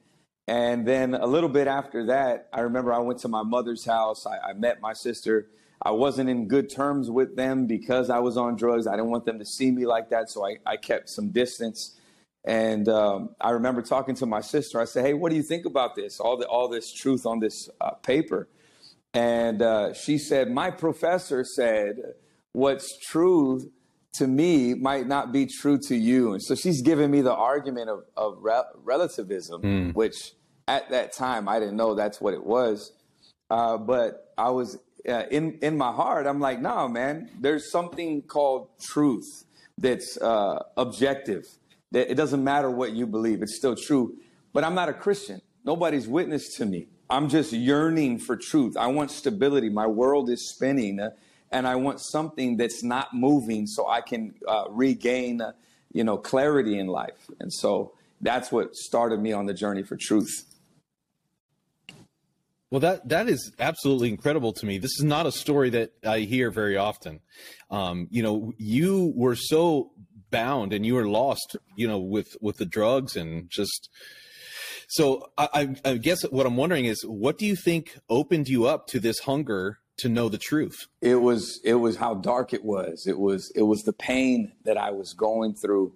[0.47, 4.25] And then a little bit after that, I remember I went to my mother's house.
[4.25, 5.49] I, I met my sister.
[5.81, 8.87] I wasn't in good terms with them because I was on drugs.
[8.87, 11.99] I didn't want them to see me like that, so I, I kept some distance.
[12.45, 14.79] And um, I remember talking to my sister.
[14.79, 16.19] I said, "Hey, what do you think about this?
[16.19, 18.47] All the all this truth on this uh, paper?"
[19.13, 21.95] And uh, she said, My professor said,
[22.51, 23.71] What's true
[24.17, 26.33] to me might not be true to you.
[26.33, 29.93] And so she's giving me the argument of, of re- relativism, mm.
[29.93, 30.33] which
[30.67, 32.93] at that time I didn't know that's what it was.
[33.49, 38.23] Uh, but I was uh, in, in my heart, I'm like, no, man, there's something
[38.23, 39.45] called truth
[39.77, 41.43] that's uh, objective.
[41.91, 44.17] That it doesn't matter what you believe, it's still true.
[44.51, 45.41] But I'm not a Christian.
[45.63, 46.87] Nobody's witnessed to me.
[47.09, 48.75] I'm just yearning for truth.
[48.77, 49.69] I want stability.
[49.69, 51.11] My world is spinning, uh,
[51.51, 55.53] and I want something that's not moving so I can uh, regain, uh,
[55.93, 57.29] you know, clarity in life.
[57.39, 60.45] And so that's what started me on the journey for truth.
[62.69, 64.77] Well, that that is absolutely incredible to me.
[64.77, 67.21] This is not a story that I hear very often.
[67.71, 69.91] Um, you know, you were so
[70.31, 73.89] bound and you were lost, you know, with with the drugs and just
[74.87, 78.87] so I, I, guess what I'm wondering is, what do you think opened you up
[78.87, 80.87] to this hunger to know the truth?
[81.01, 83.05] It was it was how dark it was.
[83.05, 85.93] It was it was the pain that I was going through.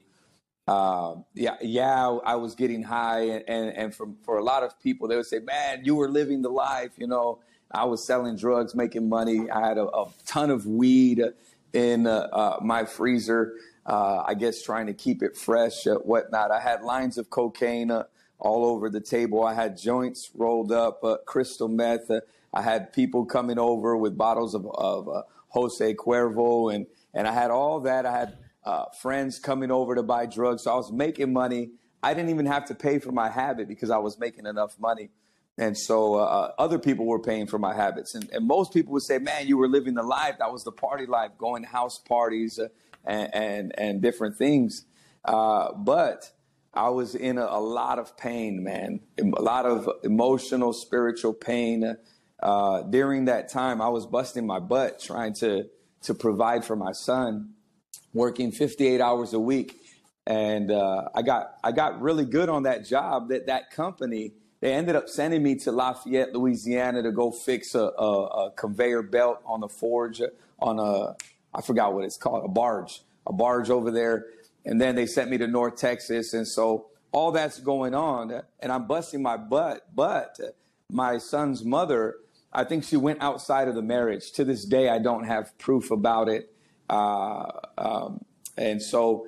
[0.67, 4.77] Uh, yeah, yeah, I was getting high, and and, and for for a lot of
[4.81, 7.39] people, they would say, "Man, you were living the life." You know,
[7.71, 9.49] I was selling drugs, making money.
[9.49, 11.23] I had a, a ton of weed
[11.71, 13.53] in uh, uh, my freezer.
[13.85, 16.51] Uh, I guess trying to keep it fresh, whatnot.
[16.51, 18.03] I had lines of cocaine uh,
[18.41, 19.43] all over the table.
[19.43, 22.09] I had joints rolled up, uh, crystal meth.
[22.09, 22.21] Uh,
[22.53, 27.33] I had people coming over with bottles of, of uh, Jose Cuervo, and and I
[27.33, 28.05] had all that.
[28.05, 30.63] I had uh, friends coming over to buy drugs.
[30.63, 31.69] So I was making money.
[32.03, 35.09] I didn't even have to pay for my habit because I was making enough money.
[35.57, 38.15] And so uh, uh, other people were paying for my habits.
[38.15, 40.37] And, and, most people would say, man, you were living the life.
[40.39, 42.59] That was the party life, going to house parties
[43.05, 44.85] and, and, and, different things.
[45.23, 46.31] But
[46.73, 51.97] I was in a, a, lot of pain, man, a lot of emotional, spiritual pain.
[52.41, 55.67] Uh, during that time, I was busting my butt trying to,
[56.03, 57.53] to provide for my son,
[58.13, 59.77] working 58 hours a week.
[60.25, 63.29] And uh, I got I got really good on that job.
[63.29, 67.85] That that company they ended up sending me to Lafayette, Louisiana, to go fix a,
[67.97, 70.21] a, a conveyor belt on the forge
[70.59, 71.15] on a
[71.53, 74.27] I forgot what it's called a barge a barge over there
[74.65, 76.33] and then they sent me to North Texas.
[76.33, 79.87] And so all that's going on, and I'm busting my butt.
[79.93, 80.39] But
[80.89, 82.15] my son's mother,
[82.53, 84.31] I think she went outside of the marriage.
[84.33, 86.53] To this day, I don't have proof about it.
[86.89, 88.25] Uh, um,
[88.57, 89.27] and so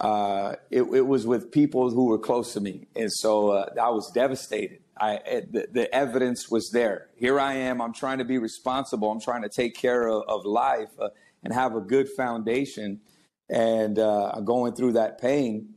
[0.00, 2.86] uh, it, it, was with people who were close to me.
[2.96, 4.80] And so uh, I was devastated.
[4.98, 7.08] I, the, the, evidence was there.
[7.16, 7.80] Here I am.
[7.80, 9.10] I'm trying to be responsible.
[9.10, 11.10] I'm trying to take care of, of life uh,
[11.44, 13.00] and have a good foundation
[13.48, 15.74] and uh, going through that pain.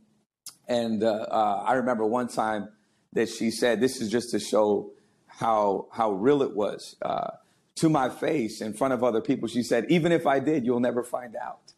[0.68, 2.68] And uh, uh, I remember one time
[3.12, 4.92] that she said, "This is just to show
[5.26, 7.30] how how real it was." Uh,
[7.76, 10.80] to my face in front of other people, she said, "Even if I did, you'll
[10.80, 11.72] never find out."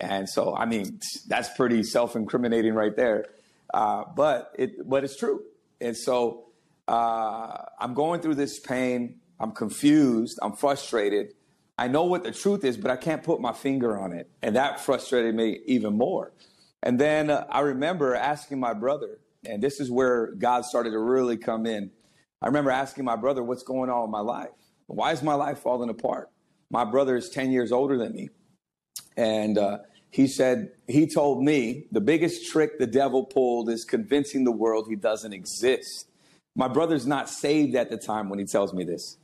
[0.00, 3.26] And so, I mean, that's pretty self-incriminating right there.
[3.72, 5.42] Uh, but it but it's true.
[5.80, 6.44] And so
[6.86, 9.20] uh, I'm going through this pain.
[9.40, 10.38] I'm confused.
[10.42, 11.34] I'm frustrated.
[11.78, 14.30] I know what the truth is, but I can't put my finger on it.
[14.42, 16.32] And that frustrated me even more.
[16.82, 20.98] And then uh, I remember asking my brother, and this is where God started to
[20.98, 21.90] really come in.
[22.40, 24.50] I remember asking my brother, What's going on in my life?
[24.86, 26.30] Why is my life falling apart?
[26.70, 28.30] My brother is 10 years older than me.
[29.16, 29.78] And uh,
[30.10, 34.86] he said, He told me the biggest trick the devil pulled is convincing the world
[34.88, 36.08] he doesn't exist.
[36.54, 39.18] My brother's not saved at the time when he tells me this.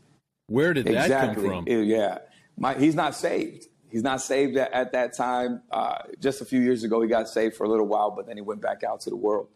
[0.48, 1.64] Where did that come from?
[1.66, 2.18] Yeah.
[2.57, 3.66] My, he's not saved.
[3.90, 5.62] He's not saved at, at that time.
[5.70, 8.36] Uh, just a few years ago, he got saved for a little while, but then
[8.36, 9.48] he went back out to the world.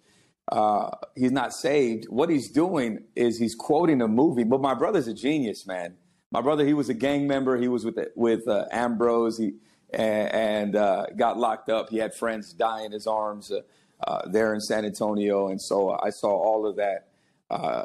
[0.53, 2.07] Uh, he's not saved.
[2.09, 4.45] What he's doing is he's quoting a movie.
[4.45, 5.97] But my brother's a genius, man.
[6.31, 7.57] My brother, he was a gang member.
[7.57, 9.39] He was with with uh, Ambrose.
[9.39, 9.55] He
[9.91, 11.89] and, and uh, got locked up.
[11.89, 13.63] He had friends die in his arms uh,
[14.07, 17.09] uh, there in San Antonio, and so I saw all of that.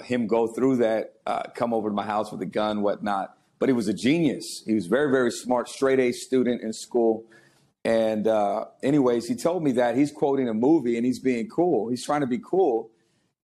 [0.03, 1.13] him go through that,
[1.55, 4.63] come over to my house with a gun, whatnot but he was a genius.
[4.65, 7.25] He was very, very smart, straight A student in school.
[7.85, 11.87] And uh, anyways, he told me that he's quoting a movie and he's being cool.
[11.89, 12.89] He's trying to be cool.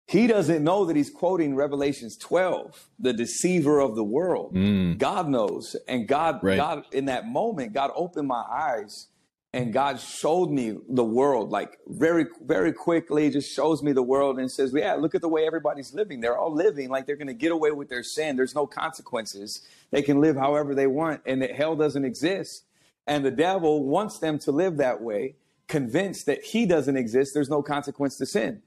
[0.07, 4.55] He doesn't know that he's quoting Revelations 12, the deceiver of the world.
[4.55, 4.99] Mm.
[4.99, 5.75] God knows.
[5.89, 6.57] And God, right.
[6.57, 9.09] God, in that moment, God opened my eyes
[9.55, 14.41] and God showed me the world like very, very quickly, just shows me the world
[14.41, 16.21] and says, Yeah, look at the way everybody's living.
[16.21, 18.35] They're all living like they're going to get away with their sin.
[18.35, 19.63] There's no consequences.
[19.93, 22.65] They can live however they want, and that hell doesn't exist.
[23.07, 25.37] And the devil wants them to live that way,
[25.69, 27.33] convinced that he doesn't exist.
[27.33, 28.61] There's no consequence to sin.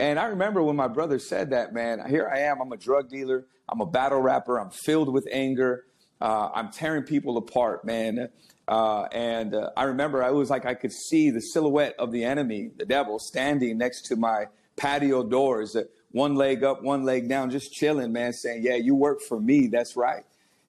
[0.00, 2.60] And I remember when my brother said that, man, here I am.
[2.60, 3.46] I'm a drug dealer.
[3.68, 4.58] I'm a battle rapper.
[4.58, 5.84] I'm filled with anger.
[6.20, 8.28] Uh, I'm tearing people apart, man.
[8.68, 12.24] Uh, and uh, I remember I was like I could see the silhouette of the
[12.24, 14.46] enemy, the devil, standing next to my
[14.76, 18.94] patio doors, uh, one leg up, one leg down, just chilling, man, saying, "Yeah, you
[18.94, 19.66] work for me.
[19.66, 20.24] That's right."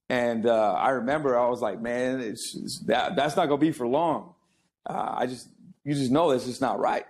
[0.10, 3.72] And uh, I remember I was like, "Man, it's, it's that, that's not gonna be
[3.72, 4.34] for long."
[4.86, 5.50] Uh, I just,
[5.84, 7.06] you just know it's just not right.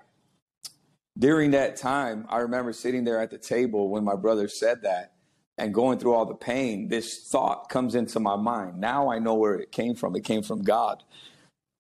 [1.17, 5.12] During that time, I remember sitting there at the table when my brother said that,
[5.57, 8.79] and going through all the pain, this thought comes into my mind.
[8.79, 10.15] Now I know where it came from.
[10.15, 11.03] It came from God.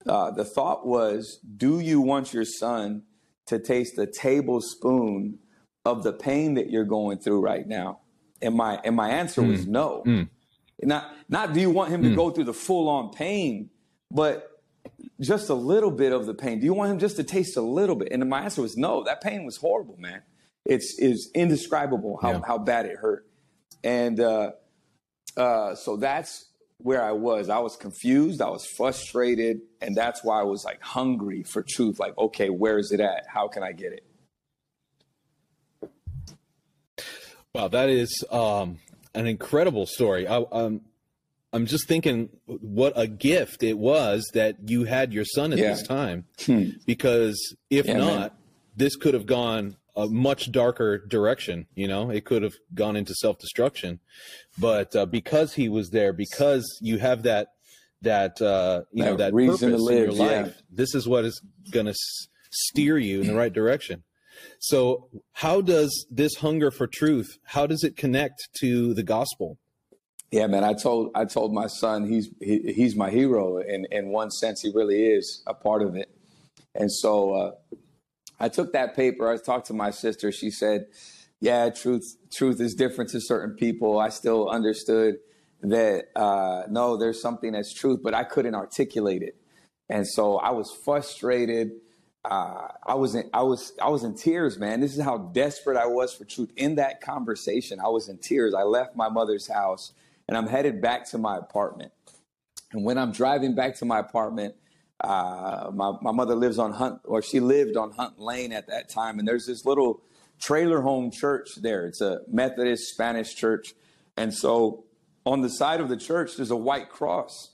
[0.07, 3.03] Uh, the thought was, Do you want your son
[3.47, 5.39] to taste a tablespoon
[5.85, 7.99] of the pain that you're going through right now?
[8.41, 9.49] And my and my answer mm.
[9.49, 10.03] was no.
[10.05, 10.29] Mm.
[10.81, 12.09] Not not do you want him mm.
[12.09, 13.69] to go through the full on pain,
[14.11, 14.49] but
[15.21, 16.59] just a little bit of the pain.
[16.59, 18.09] Do you want him just to taste a little bit?
[18.11, 19.03] And my answer was no.
[19.03, 20.21] That pain was horrible, man.
[20.65, 22.41] It's is indescribable how, yeah.
[22.45, 23.25] how bad it hurt.
[23.83, 24.51] And uh,
[25.35, 26.45] uh, so that's
[26.77, 27.49] where I was.
[27.49, 28.41] I was confused.
[28.41, 29.61] I was frustrated.
[29.81, 31.99] And that's why I was like hungry for truth.
[31.99, 33.25] Like, okay, where is it at?
[33.27, 34.05] How can I get it?
[37.55, 38.79] Wow, that is um,
[39.13, 40.27] an incredible story.
[40.27, 40.81] I, um,
[41.53, 45.69] I'm just thinking what a gift it was that you had your son at yeah.
[45.69, 46.25] this time.
[46.45, 46.71] Hmm.
[46.85, 48.31] Because if yeah, not, man.
[48.75, 51.67] this could have gone a much darker direction.
[51.75, 53.99] You know, it could have gone into self destruction,
[54.57, 57.49] but uh, because he was there, because you have that
[58.01, 60.47] that uh, you that know that reason purpose live, in your life.
[60.47, 60.53] Yeah.
[60.71, 61.41] This is what is
[61.71, 64.03] going to s- steer you in the right direction.
[64.59, 67.37] So, how does this hunger for truth?
[67.45, 69.57] How does it connect to the gospel?
[70.31, 70.63] Yeah, man.
[70.63, 73.57] I told I told my son he's he, he's my hero.
[73.57, 76.09] In in one sense, he really is a part of it.
[76.75, 77.51] And so uh,
[78.43, 79.29] I took that paper.
[79.29, 80.31] I talked to my sister.
[80.31, 80.87] She said,
[81.39, 85.15] "Yeah, truth truth is different to certain people." I still understood
[85.61, 89.37] that uh, no, there's something that's truth, but I couldn't articulate it,
[89.87, 91.71] and so I was frustrated.
[92.25, 94.81] Uh, I was in, I was I was in tears, man.
[94.81, 96.51] This is how desperate I was for truth.
[96.57, 98.53] In that conversation, I was in tears.
[98.53, 99.93] I left my mother's house
[100.27, 101.91] and I'm headed back to my apartment.
[102.71, 104.55] And when I'm driving back to my apartment,
[105.01, 108.89] uh, my, my mother lives on Hunt, or she lived on Hunt Lane at that
[108.89, 109.19] time.
[109.19, 110.01] And there's this little
[110.39, 111.85] trailer home church there.
[111.85, 113.73] It's a Methodist Spanish church.
[114.17, 114.85] And so
[115.25, 117.51] on the side of the church, there's a white cross.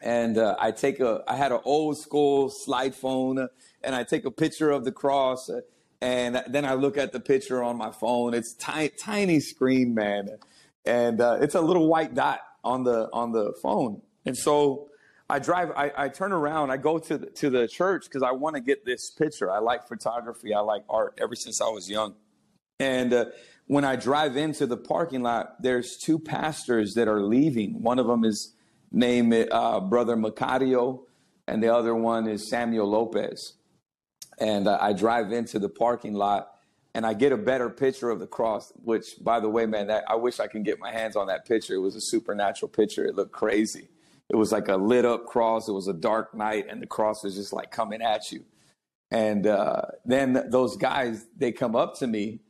[0.00, 3.48] And uh, I take a, I had an old school slide phone,
[3.84, 5.48] and I take a picture of the cross.
[5.48, 5.60] Uh,
[6.00, 8.34] and then I look at the picture on my phone.
[8.34, 10.28] It's tiny, tiny screen, man
[10.84, 14.02] and uh, it's a little white dot on the on the phone.
[14.24, 14.88] And so
[15.30, 18.32] I drive, I, I turn around, I go to the, to the church because I
[18.32, 19.50] want to get this picture.
[19.50, 22.14] I like photography, I like art ever since I was young.
[22.78, 23.26] And uh,
[23.66, 27.82] when I drive into the parking lot, there's two pastors that are leaving.
[27.82, 28.54] One of them is
[28.90, 31.04] named uh, Brother Macario,
[31.46, 33.54] and the other one is Samuel Lopez.
[34.38, 36.50] And uh, I drive into the parking lot,
[36.94, 40.04] and I get a better picture of the cross, which, by the way, man, that
[40.08, 41.74] I wish I can get my hands on that picture.
[41.74, 43.04] It was a supernatural picture.
[43.04, 43.88] It looked crazy.
[44.32, 45.68] It was like a lit up cross.
[45.68, 48.44] It was a dark night, and the cross was just like coming at you.
[49.10, 52.40] And uh, then those guys, they come up to me.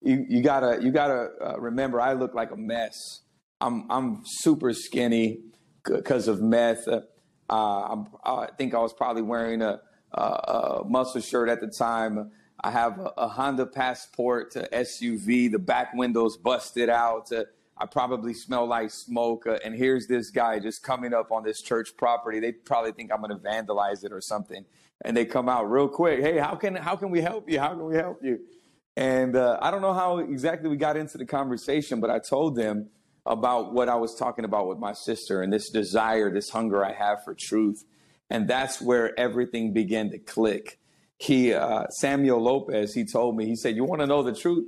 [0.00, 3.20] You, you gotta, you gotta uh, remember, I look like a mess.
[3.60, 5.40] I'm, I'm super skinny
[5.84, 6.88] because of meth.
[6.88, 7.00] Uh,
[7.50, 9.80] i think I was probably wearing a,
[10.12, 12.30] a, a muscle shirt at the time.
[12.64, 15.52] I have a, a Honda Passport uh, SUV.
[15.52, 17.30] The back windows busted out.
[17.78, 19.46] I probably smell like smoke.
[19.46, 22.40] Uh, and here's this guy just coming up on this church property.
[22.40, 24.64] They probably think I'm going to vandalize it or something.
[25.04, 26.20] And they come out real quick.
[26.20, 27.60] Hey, how can how can we help you?
[27.60, 28.40] How can we help you?
[28.96, 32.56] And uh, I don't know how exactly we got into the conversation, but I told
[32.56, 32.88] them
[33.26, 36.92] about what I was talking about with my sister and this desire, this hunger I
[36.92, 37.84] have for truth.
[38.30, 40.78] And that's where everything began to click
[41.18, 44.66] he uh, Samuel Lopez, he told me, he said, "You want to know the truth?"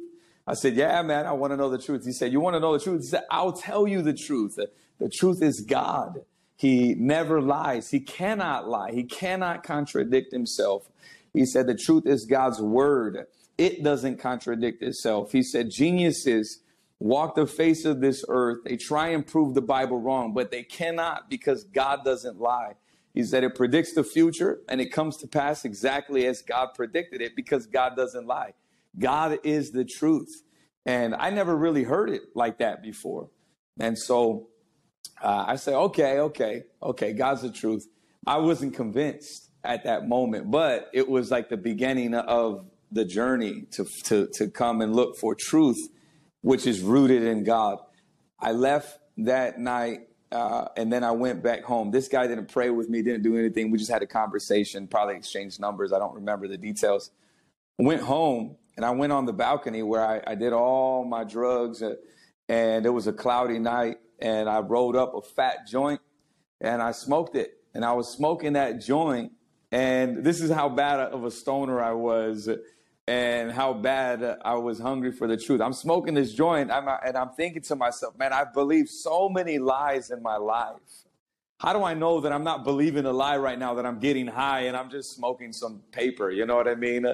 [0.48, 2.60] I said, "Yeah, man, I want to know the truth." He said, "You want to
[2.60, 4.58] know the truth?" He said, "I'll tell you the truth.
[4.98, 6.24] The, truth is God.
[6.56, 7.90] He never lies.
[7.90, 8.92] He cannot lie.
[8.92, 10.88] He cannot contradict himself."
[11.34, 13.26] He said, "The truth is God's word.
[13.58, 16.60] It doesn't contradict itself." He said, "Geniuses."
[17.00, 18.58] walk the face of this earth.
[18.64, 22.74] They try and prove the Bible wrong, but they cannot because God doesn't lie.
[23.14, 27.20] He said it predicts the future and it comes to pass exactly as God predicted
[27.20, 28.54] it because God doesn't lie.
[28.98, 30.42] God is the truth.
[30.86, 33.30] And I never really heard it like that before.
[33.78, 34.48] And so
[35.22, 37.86] uh, I say, okay, okay, okay, God's the truth.
[38.26, 43.66] I wasn't convinced at that moment, but it was like the beginning of the journey
[43.72, 45.88] to, to, to come and look for truth,
[46.40, 47.78] which is rooted in God.
[48.40, 51.90] I left that night uh, and then I went back home.
[51.90, 53.70] This guy didn't pray with me, didn't do anything.
[53.70, 55.92] We just had a conversation, probably exchanged numbers.
[55.92, 57.10] I don't remember the details.
[57.78, 61.82] Went home and I went on the balcony where I, I did all my drugs.
[61.82, 61.96] Uh,
[62.48, 63.96] and it was a cloudy night.
[64.20, 66.00] And I rolled up a fat joint
[66.60, 67.54] and I smoked it.
[67.74, 69.32] And I was smoking that joint.
[69.72, 72.48] And this is how bad of a stoner I was
[73.08, 75.60] and how bad I was hungry for the truth.
[75.60, 79.58] I'm smoking this joint I'm, and I'm thinking to myself, man, I've believed so many
[79.58, 80.78] lies in my life.
[81.58, 84.28] How do I know that I'm not believing a lie right now, that I'm getting
[84.28, 86.30] high and I'm just smoking some paper?
[86.30, 87.04] You know what I mean?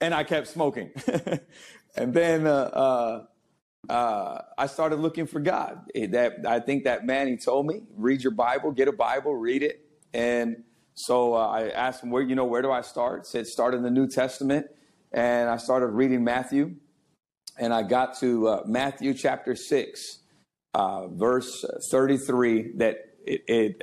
[0.00, 0.90] And I kept smoking.
[1.96, 5.80] and then uh, uh, uh, I started looking for God.
[5.94, 9.62] That I think that man, he told me, read your Bible, get a Bible, read
[9.62, 9.84] it.
[10.14, 13.26] And so uh, I asked him, where, you know, where do I start?
[13.26, 14.66] Said, start in the New Testament
[15.12, 16.74] and I started reading Matthew,
[17.58, 20.18] and I got to uh, Matthew chapter 6,
[20.74, 23.82] uh, verse 33, that it, it,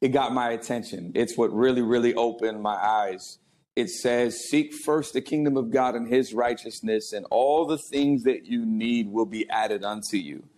[0.00, 1.12] it got my attention.
[1.14, 3.38] It's what really, really opened my eyes.
[3.76, 8.24] It says, Seek first the kingdom of God and his righteousness, and all the things
[8.24, 10.48] that you need will be added unto you.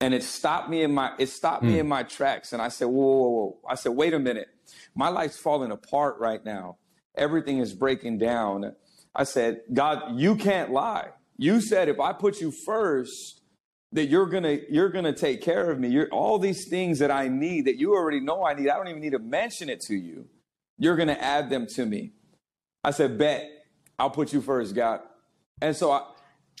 [0.00, 1.68] And it stopped me in my it stopped mm.
[1.68, 1.80] me hmm.
[1.80, 2.52] in my tracks.
[2.52, 3.58] And I said, whoa, whoa, whoa.
[3.68, 4.48] I said, wait a minute.
[4.94, 6.78] My life's falling apart right now.
[7.16, 8.74] Everything is breaking down.
[9.14, 11.08] I said, God, you can't lie.
[11.36, 13.40] You said if I put you first,
[13.92, 15.88] that you're gonna you're gonna take care of me.
[15.88, 18.68] You're all these things that I need that you already know I need.
[18.68, 20.28] I don't even need to mention it to you.
[20.78, 22.12] You're gonna add them to me.
[22.82, 23.50] I said, bet
[23.98, 25.00] I'll put you first, God.
[25.60, 26.06] And so I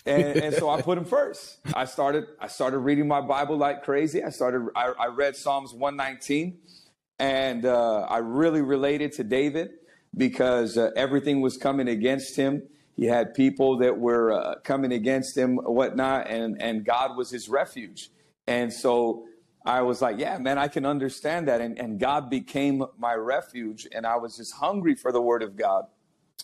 [0.06, 1.58] and, and so I put him first.
[1.74, 4.22] I started I started reading my Bible like crazy.
[4.22, 6.58] I started I, I read Psalms 119,
[7.18, 9.70] and uh, I really related to David
[10.16, 12.62] because uh, everything was coming against him
[13.00, 17.48] he had people that were uh, coming against him, whatnot, and and God was his
[17.48, 18.10] refuge.
[18.46, 19.24] And so
[19.64, 21.62] I was like, yeah, man, I can understand that.
[21.62, 25.56] And, and God became my refuge, and I was just hungry for the Word of
[25.56, 25.86] God.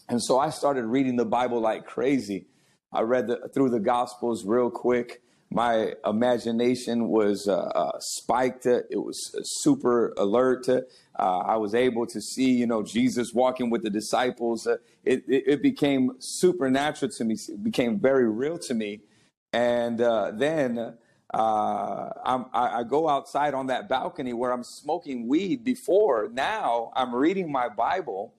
[0.08, 2.46] And so I started reading the Bible like crazy.
[2.92, 8.66] I read the, through the Gospels real quick my imagination was uh, uh, spiked.
[8.66, 10.68] It was super alert.
[10.68, 10.82] Uh,
[11.18, 14.66] I was able to see, you know, Jesus walking with the disciples.
[14.66, 17.36] Uh, it, it, it, became supernatural to me.
[17.48, 19.00] It became very real to me.
[19.52, 20.98] And uh, then
[21.32, 26.28] uh, I, I go outside on that balcony where I'm smoking weed before.
[26.32, 28.34] Now I'm reading my Bible,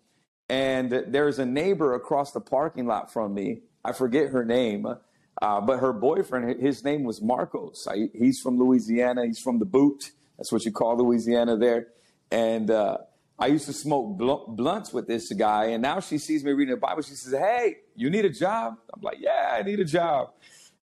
[0.49, 3.61] and there's a neighbor across the parking lot from me.
[3.83, 4.97] I forget her name
[5.41, 7.87] uh, but her boyfriend, his name was Marcos.
[7.89, 9.25] I, he's from Louisiana.
[9.25, 10.11] He's from the boot.
[10.37, 11.87] That's what you call Louisiana there.
[12.31, 12.97] And uh,
[13.37, 15.65] I used to smoke bl- blunts with this guy.
[15.65, 17.03] And now she sees me reading the Bible.
[17.03, 20.31] She says, "Hey, you need a job?" I'm like, "Yeah, I need a job."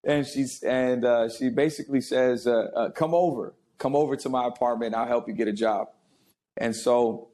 [0.03, 4.47] And she's and uh, she basically says, uh, uh, "Come over, come over to my
[4.47, 4.95] apartment.
[4.95, 5.88] I'll help you get a job."
[6.57, 7.28] And so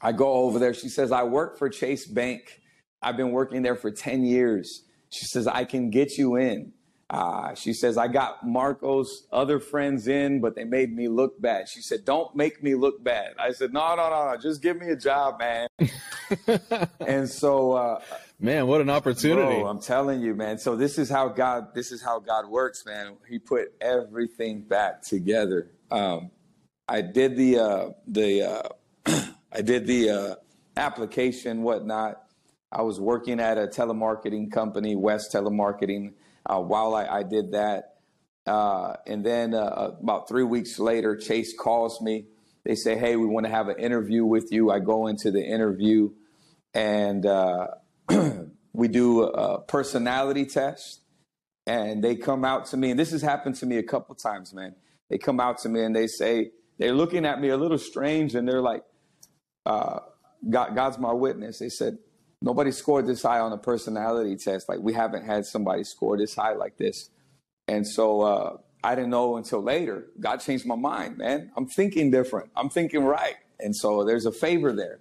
[0.00, 0.74] I go over there.
[0.74, 2.60] She says, "I work for Chase Bank.
[3.02, 6.72] I've been working there for ten years." She says, I can get you in.
[7.08, 11.68] Uh, she says, I got Marco's other friends in, but they made me look bad.
[11.68, 13.34] She said, Don't make me look bad.
[13.38, 14.36] I said, No, no, no, no.
[14.36, 15.68] Just give me a job, man.
[17.06, 18.00] and so, uh,
[18.40, 19.60] man, what an opportunity.
[19.60, 20.58] Bro, I'm telling you, man.
[20.58, 23.16] So this is how God, this is how God works, man.
[23.28, 25.70] He put everything back together.
[25.92, 26.32] Um,
[26.88, 28.68] I did the, uh, the, uh,
[29.56, 30.34] I did the, uh,
[30.76, 32.22] application, whatnot.
[32.70, 36.12] I was working at a telemarketing company, West Telemarketing,
[36.44, 37.94] uh, while I, I, did that.
[38.46, 42.26] Uh, and then uh, about three weeks later, Chase calls me.
[42.64, 44.70] They say, Hey, we want to have an interview with you.
[44.70, 46.10] I go into the interview
[46.74, 47.68] and uh,
[48.72, 51.00] we do a personality test.
[51.66, 54.54] And they come out to me, and this has happened to me a couple times,
[54.54, 54.76] man.
[55.10, 58.34] They come out to me and they say, They're looking at me a little strange,
[58.36, 58.82] and they're like,
[59.66, 60.00] uh,
[60.48, 61.58] God, God's my witness.
[61.58, 61.98] They said,
[62.42, 64.68] Nobody scored this high on a personality test.
[64.68, 67.10] Like we haven't had somebody score this high like this.
[67.66, 70.06] And so uh, I didn't know until later.
[70.20, 71.50] God changed my mind, man.
[71.56, 72.50] I'm thinking different.
[72.54, 73.36] I'm thinking right.
[73.58, 75.00] And so there's a favor there.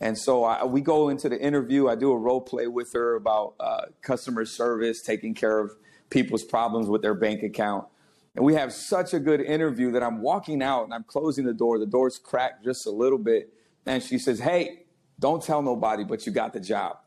[0.00, 1.88] And so I, we go into the interview.
[1.88, 5.72] I do a role play with her about uh, customer service, taking care of
[6.08, 7.86] people's problems with their bank account.
[8.34, 11.52] And we have such a good interview that I'm walking out and I'm closing the
[11.52, 11.78] door.
[11.78, 13.52] The door's cracked just a little bit.
[13.86, 14.84] And she says, Hey,
[15.18, 16.98] don't tell nobody, but you got the job.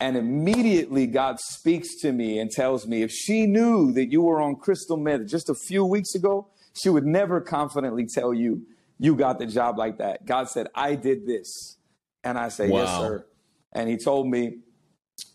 [0.00, 4.40] And immediately God speaks to me and tells me if she knew that you were
[4.40, 8.62] on crystal meth just a few weeks ago, she would never confidently tell you
[8.98, 10.24] you got the job like that.
[10.24, 11.76] God said, I did this.
[12.22, 12.80] And I say, wow.
[12.80, 13.26] yes, sir.
[13.72, 14.58] And he told me,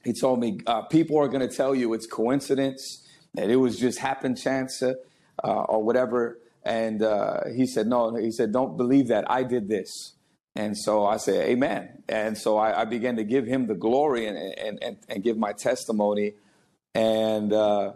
[0.04, 3.80] he told me, uh, people are going to tell you it's coincidence, that it was
[3.80, 4.94] just happen chance uh,
[5.44, 6.40] or whatever.
[6.64, 9.30] And uh, he said, no, he said, don't believe that.
[9.30, 10.14] I did this.
[10.56, 12.04] And so I said, Amen.
[12.08, 15.38] And so I, I began to give him the glory and, and, and, and give
[15.38, 16.34] my testimony.
[16.94, 17.94] And uh,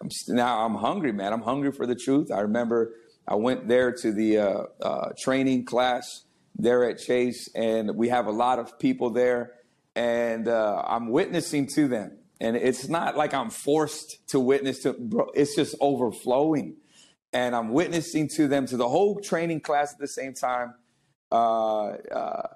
[0.00, 1.32] I'm, now I'm hungry, man.
[1.32, 2.30] I'm hungry for the truth.
[2.32, 2.94] I remember
[3.26, 6.24] I went there to the uh, uh, training class
[6.56, 9.52] there at Chase, and we have a lot of people there,
[9.94, 12.18] and uh, I'm witnessing to them.
[12.40, 16.76] And it's not like I'm forced to witness to, bro, it's just overflowing.
[17.32, 20.74] And I'm witnessing to them to the whole training class at the same time
[21.30, 22.48] uh, uh,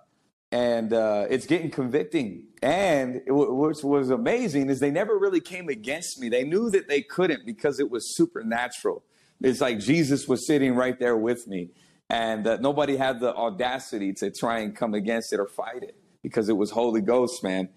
[0.50, 2.44] and uh, it's getting convicting.
[2.62, 6.28] And what was amazing is they never really came against me.
[6.28, 9.02] They knew that they couldn't because it was supernatural.
[9.40, 11.70] It's like Jesus was sitting right there with me,
[12.08, 15.96] and uh, nobody had the audacity to try and come against it or fight it
[16.22, 17.68] because it was Holy Ghost, man.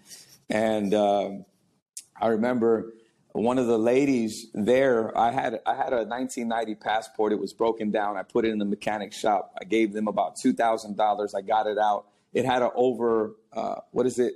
[0.50, 1.46] And um,
[2.22, 2.94] I remember
[3.42, 7.34] one of the ladies there i had i had a 1990 passport.
[7.34, 8.16] It was broken down.
[8.18, 9.54] I put it in the mechanic shop.
[9.60, 12.06] I gave them about $2000 i got it out.
[12.34, 14.36] It had a over uh, what is it?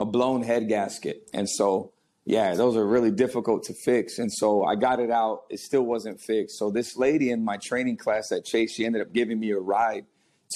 [0.00, 1.30] A blown head gasket.
[1.32, 1.92] And so
[2.26, 4.18] yeah those are really difficult to fix.
[4.18, 5.44] And so i got it out.
[5.48, 6.58] It still wasn't fixed.
[6.58, 9.58] So this lady in my training class at chase she ended up giving me a
[9.58, 10.04] ride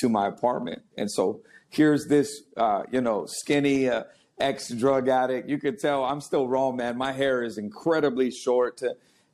[0.01, 0.83] to my apartment.
[0.99, 4.05] And so here's this uh, you know skinny uh,
[4.41, 5.49] ex drug addict.
[5.49, 6.97] You could tell I'm still raw, man.
[6.97, 8.83] My hair is incredibly short.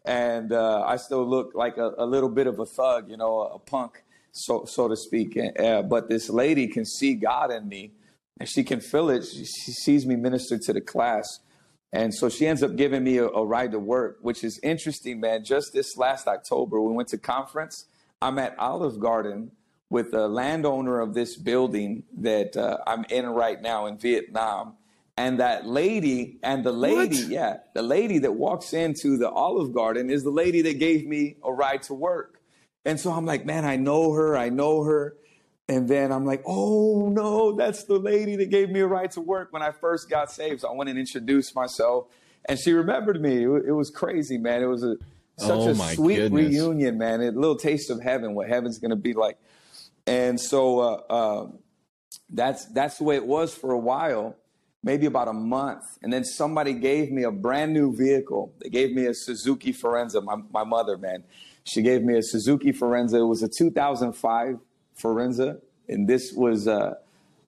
[0.04, 3.40] and uh, I still look like a, a, little bit of a thug, you know,
[3.40, 5.38] a, punk, so so to speak.
[5.58, 7.92] Uh, but this lady can see God in me,
[8.38, 9.24] and she can feel it.
[9.24, 11.40] She, she, sees me minister to the class,
[11.92, 15.20] and so she ends up giving me a, a ride to work, which is interesting,
[15.20, 15.44] man.
[15.44, 17.86] Just this last October, we went to conference.
[18.22, 19.50] I'm at Olive Garden
[19.90, 24.74] with the landowner of this building that uh, I'm in right now in Vietnam
[25.16, 27.30] and that lady, and the lady, what?
[27.30, 31.36] yeah, the lady that walks into the Olive Garden is the lady that gave me
[31.42, 32.40] a ride to work.
[32.84, 35.16] And so I'm like, man, I know her, I know her.
[35.68, 39.20] And then I'm like, oh no, that's the lady that gave me a ride to
[39.20, 40.60] work when I first got saved.
[40.60, 42.06] So I went and introduced myself,
[42.44, 43.42] and she remembered me.
[43.42, 44.62] It, was crazy, man.
[44.62, 44.96] It was a
[45.38, 46.54] such oh, a sweet goodness.
[46.54, 47.20] reunion, man.
[47.20, 49.38] A little taste of heaven, what heaven's going to be like.
[50.06, 51.48] And so uh, uh,
[52.30, 54.36] that's that's the way it was for a while
[54.86, 55.82] maybe about a month.
[56.02, 58.54] And then somebody gave me a brand new vehicle.
[58.62, 61.24] They gave me a Suzuki Forenza, my, my mother, man.
[61.64, 63.18] She gave me a Suzuki Forenza.
[63.18, 64.60] It was a 2005
[64.96, 66.94] Forenza, and this was uh,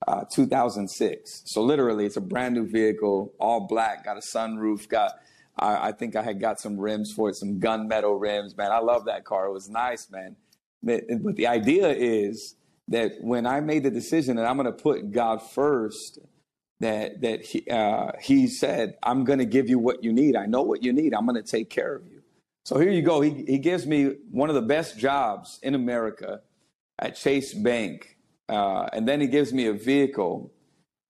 [0.05, 1.43] uh, 2006.
[1.45, 5.13] So literally, it's a brand new vehicle, all black, got a sunroof, got.
[5.57, 8.71] I, I think I had got some rims for it, some gunmetal rims, man.
[8.71, 9.47] I love that car.
[9.47, 10.35] It was nice, man.
[10.83, 11.03] But,
[11.35, 12.55] the idea is
[12.89, 16.19] that when I made the decision that I'm going to put God first,
[16.79, 20.35] that that he, uh, he said, "I'm going to give you what you need.
[20.35, 21.13] I know what you need.
[21.13, 22.21] I'm going to take care of you."
[22.65, 23.21] So here you go.
[23.21, 26.41] He he gives me one of the best jobs in America
[26.97, 28.17] at Chase Bank,
[28.47, 30.51] uh, and then he gives me a vehicle.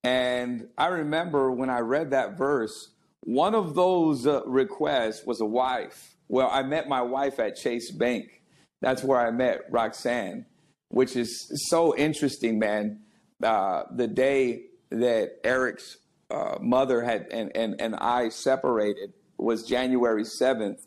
[0.04, 2.92] And I remember when I read that verse,
[3.22, 6.16] one of those uh, requests was a wife.
[6.30, 8.42] Well, I met my wife at Chase Bank.
[8.82, 10.46] That's where I met Roxanne,
[10.88, 13.02] which is so interesting, man.
[13.44, 15.98] Uh, the day that Eric's
[16.32, 20.86] uh, mother had and, and, and I separated was January 7th.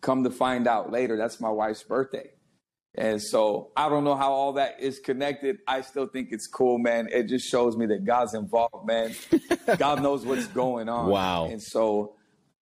[0.00, 2.30] Come to find out later, that's my wife's birthday.
[2.94, 5.58] And so I don't know how all that is connected.
[5.68, 7.08] I still think it's cool, man.
[7.12, 9.14] It just shows me that God's involved, man.
[9.78, 11.08] God knows what's going on.
[11.08, 11.46] Wow.
[11.46, 12.14] And so,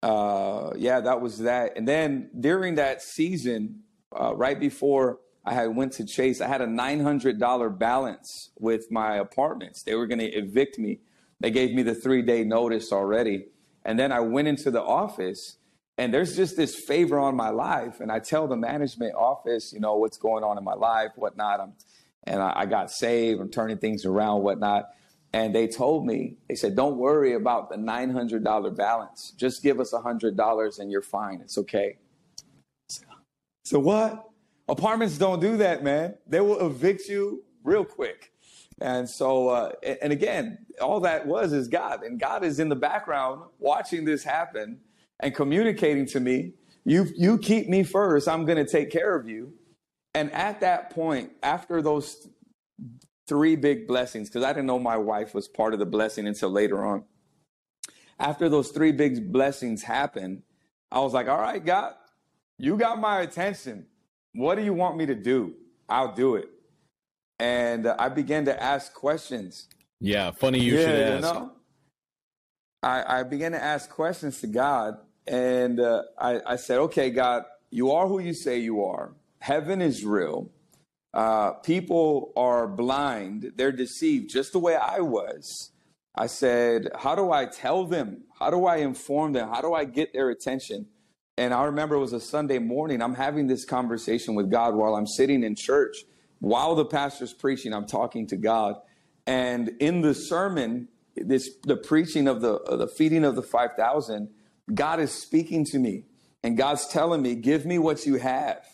[0.03, 1.77] uh, yeah, that was that.
[1.77, 3.81] And then during that season,
[4.19, 6.41] uh, right before I had went to Chase.
[6.41, 9.85] I had a $900 balance with my apartments.
[9.85, 10.99] They were going to evict me.
[11.39, 13.47] They gave me the three day notice already.
[13.85, 15.59] And then I went into the office
[15.97, 18.01] and there's just this favor on my life.
[18.01, 21.61] And I tell the management office, you know, what's going on in my life, whatnot.
[21.61, 21.75] I'm,
[22.25, 23.41] and I, I got saved.
[23.41, 24.91] I'm turning things around, whatnot.
[25.33, 29.33] And they told me, they said, don't worry about the $900 balance.
[29.37, 31.41] Just give us $100 and you're fine.
[31.41, 31.99] It's okay.
[33.65, 34.26] So what?
[34.69, 36.17] Apartments don't do that, man.
[36.27, 38.33] They will evict you real quick.
[38.81, 42.77] And so, uh, and again, all that was is God, and God is in the
[42.77, 44.81] background watching this happen
[45.21, 46.53] and communicating to me.
[46.85, 48.29] You, you keep me first.
[48.29, 49.55] I'm going to take care of you.
[50.15, 52.29] And at that point, after those
[53.27, 56.51] three big blessings, because I didn't know my wife was part of the blessing until
[56.51, 57.05] later on.
[58.19, 60.43] After those three big blessings happened,
[60.91, 61.95] I was like, all right, God,
[62.59, 63.87] you got my attention.
[64.37, 65.55] What do you want me to do?
[65.89, 66.49] I'll do it.
[67.39, 69.69] And uh, I began to ask questions.
[70.01, 71.35] Yeah, funny you yeah, should ask.
[71.35, 71.53] You know?
[72.83, 77.45] I, I began to ask questions to God, and uh, I, I said, okay, God,
[77.71, 79.15] you are who you say you are.
[79.41, 80.51] Heaven is real.
[81.13, 85.71] Uh, people are blind, they're deceived, just the way I was.
[86.15, 88.25] I said, How do I tell them?
[88.39, 89.49] How do I inform them?
[89.49, 90.87] How do I get their attention?
[91.39, 93.03] And I remember it was a Sunday morning.
[93.03, 96.05] I'm having this conversation with God while I'm sitting in church.
[96.39, 98.77] While the pastor's preaching, I'm talking to God.
[99.27, 104.29] And in the sermon, this the preaching of the of the feeding of the 5000,
[104.73, 106.05] God is speaking to me.
[106.43, 108.65] And God's telling me, "Give me what you have."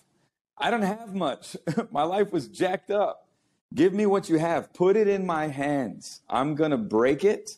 [0.59, 1.57] I don't have much.
[1.91, 3.29] my life was jacked up.
[3.75, 4.73] Give me what you have.
[4.75, 6.21] Put it in my hands.
[6.29, 7.53] I'm going to break it,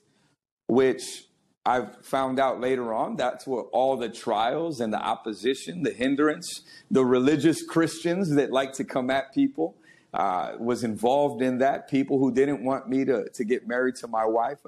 [0.68, 1.26] which
[1.66, 6.62] I've found out later on that's where all the trials and the opposition, the hindrance,
[6.90, 9.76] the religious Christians that like to come at people
[10.12, 11.88] uh, was involved in that.
[11.88, 14.58] People who didn't want me to, to get married to my wife.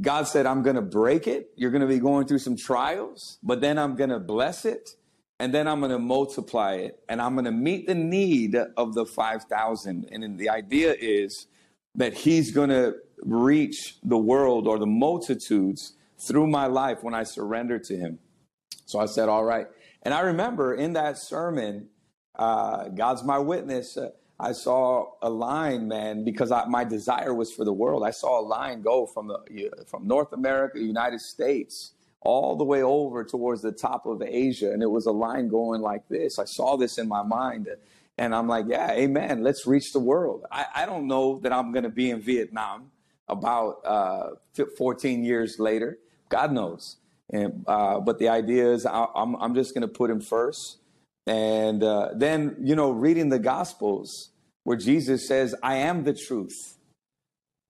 [0.00, 1.50] God said, I'm going to break it.
[1.56, 4.90] You're going to be going through some trials, but then I'm going to bless it
[5.38, 8.94] and then I'm going to multiply it and I'm going to meet the need of
[8.94, 10.08] the 5,000.
[10.10, 11.46] And the idea is
[11.94, 17.24] that He's going to reach the world or the multitudes through my life when I
[17.24, 18.18] surrendered to Him.
[18.86, 19.66] So I said, All right.
[20.02, 21.88] And I remember in that sermon,
[22.36, 23.96] uh, God's my witness.
[23.96, 28.02] Uh, I saw a line, man, because I, my desire was for the world.
[28.04, 32.82] I saw a line go from the from North America, United States, all the way
[32.82, 34.72] over towards the top of Asia.
[34.72, 36.38] And it was a line going like this.
[36.38, 37.68] I saw this in my mind.
[38.16, 39.42] And I'm like, yeah, amen.
[39.42, 40.44] Let's reach the world.
[40.50, 42.90] I, I don't know that I'm going to be in Vietnam
[43.28, 44.30] about uh,
[44.76, 45.98] 14 years later.
[46.34, 46.96] God knows.
[47.32, 50.20] And, uh, but the idea is I, am I'm, I'm just going to put him
[50.20, 50.78] first.
[51.28, 54.30] And uh, then, you know, reading the Gospels
[54.64, 56.76] where Jesus says, I am the truth,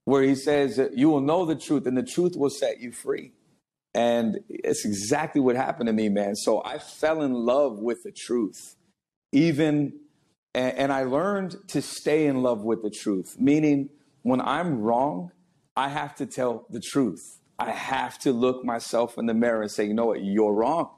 [0.07, 3.33] where he says, You will know the truth, and the truth will set you free.
[3.93, 6.35] And it's exactly what happened to me, man.
[6.35, 8.77] So I fell in love with the truth,
[9.31, 9.93] even,
[10.55, 13.91] and, and I learned to stay in love with the truth, meaning
[14.23, 15.33] when I'm wrong,
[15.77, 17.41] I have to tell the truth.
[17.59, 20.90] I have to look myself in the mirror and say, you know what, you're wrong.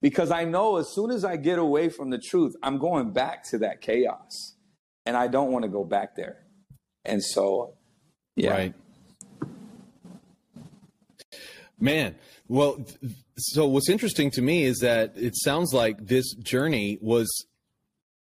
[0.00, 3.44] Because I know as soon as I get away from the truth, I'm going back
[3.50, 4.54] to that chaos.
[5.06, 6.38] And I don't want to go back there.
[7.04, 7.74] And so,
[8.36, 8.50] yeah.
[8.50, 8.74] Right.
[11.78, 12.14] Man,
[12.46, 12.84] well,
[13.38, 17.28] so what's interesting to me is that it sounds like this journey was,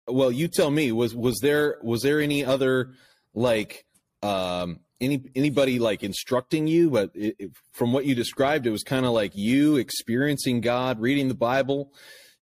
[0.08, 2.94] well, you tell me, was was there was there any other
[3.32, 3.84] like
[4.22, 6.90] um, any anybody like instructing you?
[6.90, 11.00] But it, it, from what you described, it was kind of like you experiencing God,
[11.00, 11.92] reading the Bible,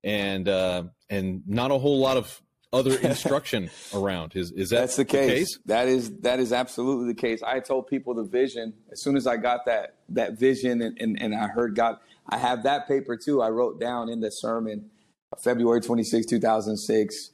[0.03, 2.41] and uh, and not a whole lot of
[2.73, 4.35] other instruction around.
[4.35, 5.27] Is is that that's the case.
[5.27, 5.59] the case?
[5.65, 7.41] That is that is absolutely the case.
[7.43, 11.21] I told people the vision as soon as I got that that vision and, and,
[11.21, 11.97] and I heard God.
[12.29, 13.41] I have that paper too.
[13.41, 14.89] I wrote down in the sermon,
[15.43, 17.31] February 26, 2006,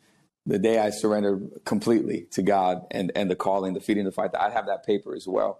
[0.47, 4.31] the day I surrendered completely to God and and the calling, the feeding, the fight.
[4.33, 5.59] I have that paper as well.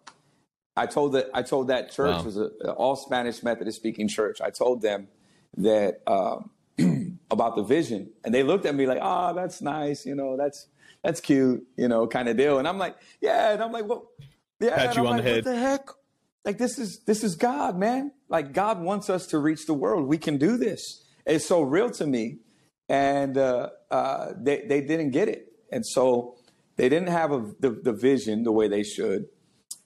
[0.76, 2.24] I told that I told that church wow.
[2.24, 4.42] was an all Spanish Methodist speaking church.
[4.42, 5.10] I told them
[5.58, 6.02] that.
[6.08, 6.50] Um,
[7.32, 8.12] about the vision.
[8.24, 10.06] And they looked at me like, oh, that's nice.
[10.06, 10.68] You know, that's,
[11.04, 12.60] that's cute, you know, kind of deal.
[12.60, 13.52] And I'm like, yeah.
[13.54, 14.10] And I'm like, well,
[14.60, 14.76] yeah.
[14.76, 15.46] Pat you on like, the head.
[15.46, 15.90] What the heck?
[16.46, 18.12] Like, this is, this is God, man.
[18.30, 20.08] Like God wants us to reach the world.
[20.08, 21.04] We can do this.
[21.26, 22.40] It's so real to me.
[22.90, 25.52] And, uh, uh, they, they didn't get it.
[25.72, 26.36] And so
[26.78, 29.28] they didn't have a, the, the vision the way they should.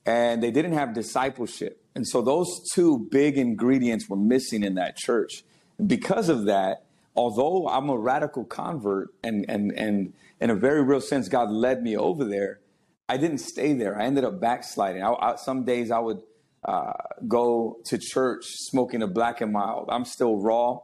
[0.06, 1.84] And they didn't have discipleship.
[1.94, 5.44] And so those two big ingredients were missing in that church
[5.84, 6.84] because of that,
[7.14, 11.82] although I'm a radical convert and, and, and in a very real sense, God led
[11.82, 12.60] me over there,
[13.08, 14.00] I didn't stay there.
[14.00, 15.02] I ended up backsliding.
[15.02, 16.22] I, I, some days I would
[16.64, 16.92] uh,
[17.28, 19.88] go to church smoking a black and mild.
[19.90, 20.80] I'm still raw.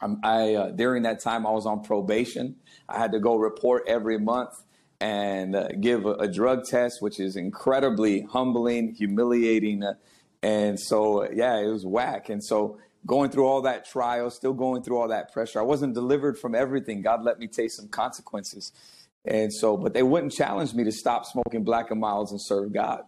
[0.00, 2.56] I uh, during that time I was on probation.
[2.88, 4.50] I had to go report every month
[5.00, 9.94] and uh, give a, a, drug test, which is incredibly humbling, humiliating, uh,
[10.42, 12.28] and so yeah, it was whack.
[12.28, 15.58] And so going through all that trial, still going through all that pressure.
[15.58, 17.02] I wasn't delivered from everything.
[17.02, 18.72] God let me taste some consequences.
[19.24, 22.72] And so, but they wouldn't challenge me to stop smoking black and milds and serve
[22.72, 23.02] God.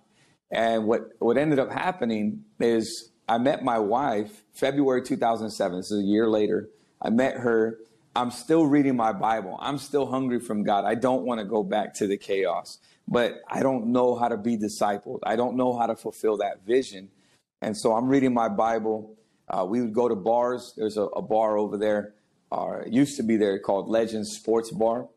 [0.51, 5.79] And what, what ended up happening is I met my wife February 2007.
[5.79, 6.69] This is a year later.
[7.03, 7.79] I met her.
[8.15, 9.57] I'm still reading my Bible.
[9.61, 10.85] I'm still hungry from God.
[10.85, 14.37] I don't want to go back to the chaos, but I don't know how to
[14.37, 15.21] be discipled.
[15.23, 17.09] I don't know how to fulfill that vision.
[17.63, 19.17] And so I'm reading my Bible.
[19.49, 20.75] Uh, we would go to bars.
[20.77, 22.15] There's a, a bar over there,
[22.53, 25.09] it used to be there called Legends Sports Bar.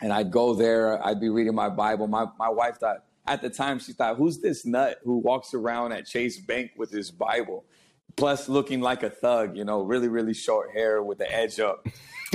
[0.00, 1.04] And I'd go there.
[1.04, 2.06] I'd be reading my Bible.
[2.06, 5.92] My, my wife thought, at the time, she thought, who's this nut who walks around
[5.92, 7.64] at Chase Bank with his Bible?
[8.16, 11.86] Plus, looking like a thug, you know, really, really short hair with the edge up,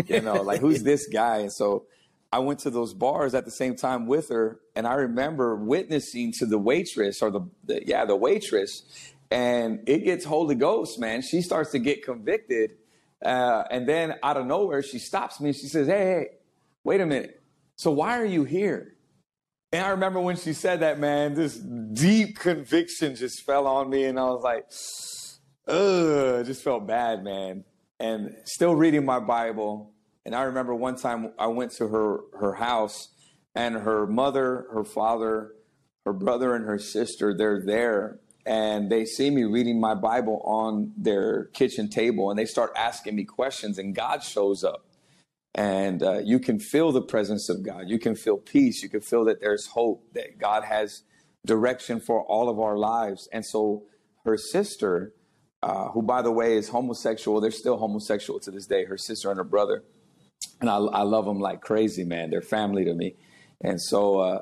[0.07, 1.37] you know, like who's this guy?
[1.37, 1.85] And so
[2.31, 6.33] I went to those bars at the same time with her, and I remember witnessing
[6.33, 11.21] to the waitress or the, the yeah the waitress, and it gets Holy Ghost, man.
[11.21, 12.71] She starts to get convicted.
[13.23, 16.27] Uh, and then out of nowhere, she stops me and she says, Hey, hey,
[16.83, 17.41] wait a minute.
[17.75, 18.95] So why are you here?
[19.71, 24.05] And I remember when she said that, man, this deep conviction just fell on me.
[24.05, 24.65] And I was like,
[25.67, 27.63] ugh, just felt bad, man.
[27.99, 29.93] And still reading my Bible.
[30.25, 33.09] And I remember one time I went to her, her house
[33.55, 35.53] and her mother, her father,
[36.05, 40.93] her brother, and her sister, they're there and they see me reading my Bible on
[40.95, 44.85] their kitchen table and they start asking me questions, and God shows up.
[45.53, 47.89] And uh, you can feel the presence of God.
[47.89, 48.81] You can feel peace.
[48.81, 51.03] You can feel that there's hope, that God has
[51.45, 53.27] direction for all of our lives.
[53.33, 53.83] And so
[54.23, 55.13] her sister,
[55.63, 59.29] uh, who, by the way, is homosexual, they're still homosexual to this day, her sister
[59.29, 59.83] and her brother.
[60.61, 62.29] And I, I love them like crazy, man.
[62.29, 63.15] They're family to me.
[63.61, 64.41] And so uh,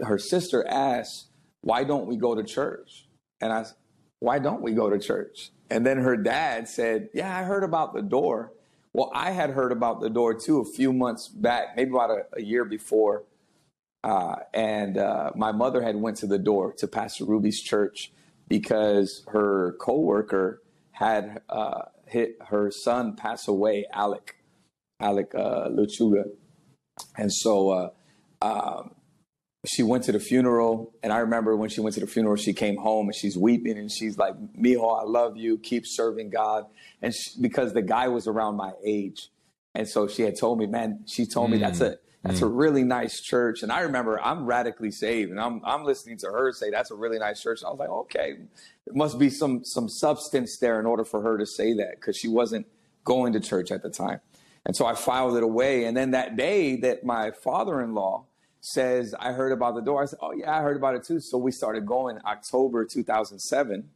[0.00, 1.28] her sister asked,
[1.60, 3.06] Why don't we go to church?
[3.40, 3.66] And I,
[4.20, 5.50] why don't we go to church?
[5.70, 8.52] And then her dad said, yeah, I heard about the door.
[8.92, 12.24] Well, I had heard about the door too a few months back, maybe about a,
[12.36, 13.24] a year before.
[14.02, 18.12] Uh, and uh, my mother had went to the door to Pastor Ruby's church
[18.48, 24.36] because her coworker had uh, hit her son pass away, Alec,
[25.00, 26.24] Alec uh, Lechuga.
[27.16, 27.90] And so uh,
[28.40, 28.82] uh,
[29.66, 30.92] she went to the funeral.
[31.02, 33.78] And I remember when she went to the funeral, she came home and she's weeping
[33.78, 35.58] and she's like, Mijo, I love you.
[35.58, 36.66] Keep serving God.
[37.02, 39.28] And she, because the guy was around my age.
[39.74, 42.44] And so she had told me, man, she told me that's a that's mm.
[42.44, 43.62] a really nice church.
[43.62, 46.94] And I remember I'm radically saved and I'm I'm listening to her say that's a
[46.94, 47.60] really nice church.
[47.64, 48.36] I was like, okay,
[48.86, 52.16] there must be some some substance there in order for her to say that because
[52.16, 52.66] she wasn't
[53.04, 54.20] going to church at the time.
[54.64, 55.84] And so I filed it away.
[55.84, 58.24] And then that day that my father-in-law
[58.62, 60.02] says, I heard about the door.
[60.02, 61.20] I said, Oh yeah, I heard about it too.
[61.20, 63.90] So we started going October 2007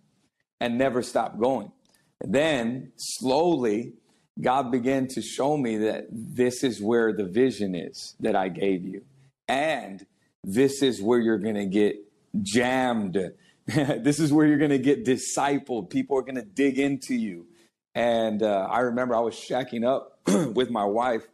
[0.61, 1.73] and never stopped going.
[2.21, 3.95] And then slowly
[4.41, 8.87] God began to show me that this is where the vision is that I gave
[8.87, 9.03] you.
[9.49, 10.07] And
[10.45, 11.97] this is where you're going to get
[12.43, 13.19] jammed.
[13.67, 15.91] this is where you're going to get discipled.
[15.91, 17.47] People are going to dig into you.
[17.95, 20.21] And uh, I remember I was shacking up
[20.55, 21.27] with my wife.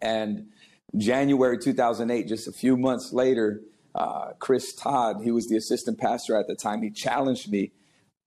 [0.00, 0.48] And
[0.96, 3.60] January 2008, just a few months later,
[3.94, 7.72] uh, Chris Todd, he was the assistant pastor at the time, he challenged me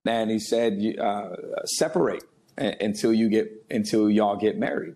[0.06, 1.36] and he said, uh,
[1.66, 2.24] separate
[2.58, 4.96] until you get until y'all get married.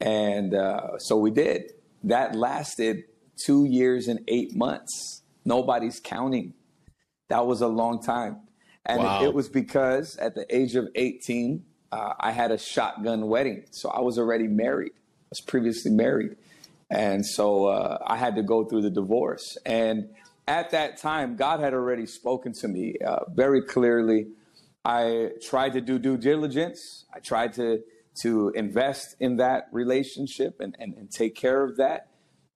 [0.00, 1.72] And uh, so we did.
[2.04, 3.04] That lasted
[3.36, 5.22] two years and eight months.
[5.44, 6.54] Nobody's counting.
[7.28, 8.40] That was a long time.
[8.86, 9.22] And wow.
[9.22, 13.64] it, it, was because at the age of 18, uh, I had a shotgun wedding.
[13.70, 14.92] So I was already married.
[14.94, 16.36] I was previously married.
[16.90, 19.58] And so uh, I had to go through the divorce.
[19.66, 20.08] And
[20.46, 24.28] at that time, God had already spoken to me uh, very clearly
[24.88, 27.04] I tried to do due diligence.
[27.14, 27.82] I tried to
[28.22, 32.08] to invest in that relationship and, and, and take care of that.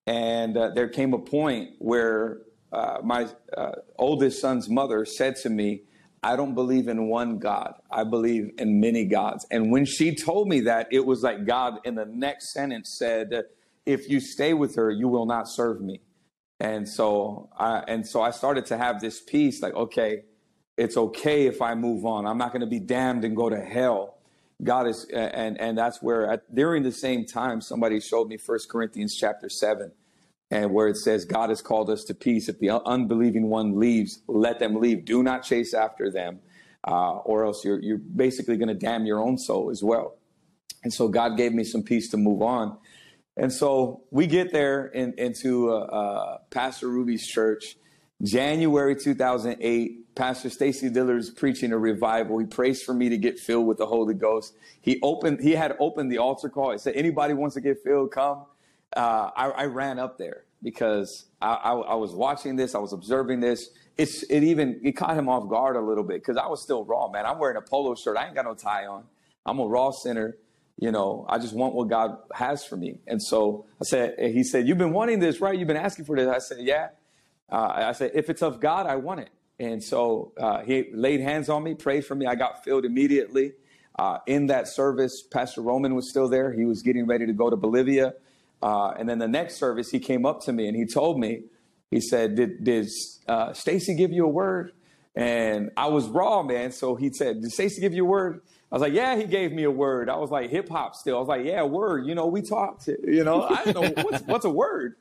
[0.06, 2.40] And uh, there came a point where
[2.72, 5.82] uh, my uh, oldest son's mother said to me,
[6.24, 7.74] I don't believe in one God.
[7.90, 9.46] I believe in many gods.
[9.52, 13.44] And when she told me that, it was like God in the next sentence said,
[13.84, 16.00] If you stay with her, you will not serve me.
[16.58, 20.22] And so I, and so I started to have this peace like, okay,
[20.76, 22.26] it's okay if I move on.
[22.26, 24.18] I'm not going to be damned and go to hell.
[24.62, 28.68] God is, and and that's where at, during the same time somebody showed me First
[28.68, 29.92] Corinthians chapter seven,
[30.50, 32.48] and where it says God has called us to peace.
[32.48, 35.04] If the unbelieving one leaves, let them leave.
[35.04, 36.40] Do not chase after them,
[36.86, 40.16] uh, or else you're you're basically going to damn your own soul as well.
[40.84, 42.76] And so God gave me some peace to move on.
[43.36, 47.76] And so we get there in, into uh, uh, Pastor Ruby's church,
[48.22, 50.14] January 2008.
[50.14, 52.38] Pastor Stacy Diller is preaching a revival.
[52.38, 54.54] He prays for me to get filled with the Holy Ghost.
[54.80, 56.72] He opened, he had opened the altar call.
[56.72, 58.44] He said, anybody wants to get filled, come.
[58.94, 62.74] Uh, I, I, ran up there because I, I, I, was watching this.
[62.74, 63.70] I was observing this.
[63.96, 66.84] It's, it even, it caught him off guard a little bit because I was still
[66.84, 67.24] raw, man.
[67.24, 68.18] I'm wearing a polo shirt.
[68.18, 69.04] I ain't got no tie on.
[69.46, 70.36] I'm a raw sinner.
[70.78, 72.98] You know, I just want what God has for me.
[73.06, 75.58] And so I said, he said, you've been wanting this, right?
[75.58, 76.28] You've been asking for this.
[76.28, 76.88] I said, yeah.
[77.53, 79.28] Uh, I said, if it's of God, I want it.
[79.61, 82.26] And so uh, he laid hands on me, prayed for me.
[82.26, 83.53] I got filled immediately.
[83.98, 86.50] Uh, in that service, Pastor Roman was still there.
[86.53, 88.14] He was getting ready to go to Bolivia.
[88.62, 91.42] Uh, and then the next service, he came up to me and he told me,
[91.90, 92.88] he said, Did, did
[93.28, 94.72] uh, Stacy give you a word?
[95.14, 96.72] And I was raw, man.
[96.72, 98.40] So he said, Did Stacy give you a word?
[98.70, 100.09] I was like, Yeah, he gave me a word.
[100.09, 101.16] I was like, hip hop still.
[101.16, 102.07] I was like, Yeah, word.
[102.07, 102.88] You know, we talked.
[102.88, 104.94] You know, I don't know what's, what's a word.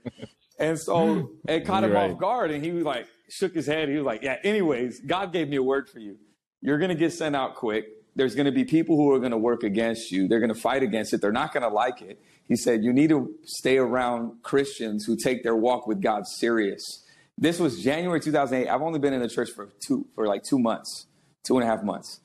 [0.62, 2.12] And so it caught him right.
[2.12, 2.52] off guard.
[2.52, 3.90] And he was like, shook his head.
[3.90, 6.18] He was like, Yeah, anyways, God gave me a word for you.
[6.62, 7.88] You're going to get sent out quick.
[8.16, 10.28] There's going to be people who are going to work against you.
[10.28, 11.22] They're going to fight against it.
[11.22, 12.22] They're not going to like it.
[12.48, 17.06] He said, You need to stay around Christians who take their walk with God serious.
[17.38, 18.70] This was January 2008.
[18.70, 21.08] I've only been in the church for two, for like two months,
[21.44, 22.20] two and a half months.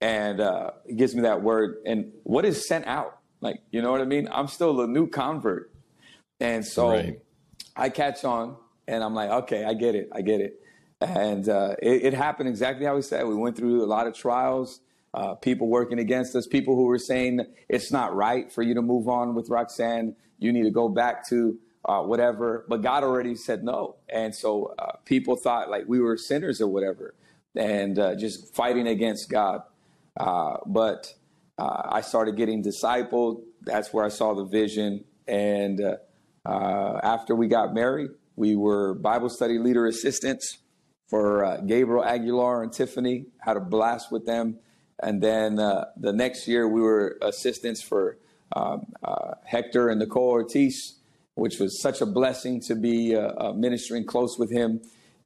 [0.00, 1.76] And uh, he gives me that word.
[1.86, 3.18] And what is sent out?
[3.40, 4.28] Like, you know what I mean?
[4.32, 5.70] I'm still a new convert.
[6.40, 7.20] And so right.
[7.76, 8.56] I catch on
[8.88, 10.08] and I'm like, okay, I get it.
[10.12, 10.60] I get it.
[11.00, 13.26] And uh, it, it, happened exactly how we said.
[13.26, 14.80] We went through a lot of trials,
[15.12, 18.82] uh, people working against us, people who were saying it's not right for you to
[18.82, 20.16] move on with Roxanne.
[20.38, 22.64] You need to go back to uh, whatever.
[22.68, 23.96] But God already said no.
[24.08, 27.14] And so uh, people thought like we were sinners or whatever
[27.54, 29.62] and uh, just fighting against God.
[30.16, 31.12] Uh, but
[31.58, 33.42] I started getting discipled.
[33.62, 35.04] That's where I saw the vision.
[35.26, 35.80] And
[36.46, 40.58] after we got married, we were Bible study leader assistants
[41.08, 43.26] for uh, Gabriel Aguilar and Tiffany.
[43.38, 44.58] Had a blast with them.
[45.02, 48.18] And then uh, the next year, we were assistants for
[48.54, 50.98] um, uh, Hector and Nicole Ortiz,
[51.34, 54.80] which was such a blessing to be uh, uh, ministering close with him.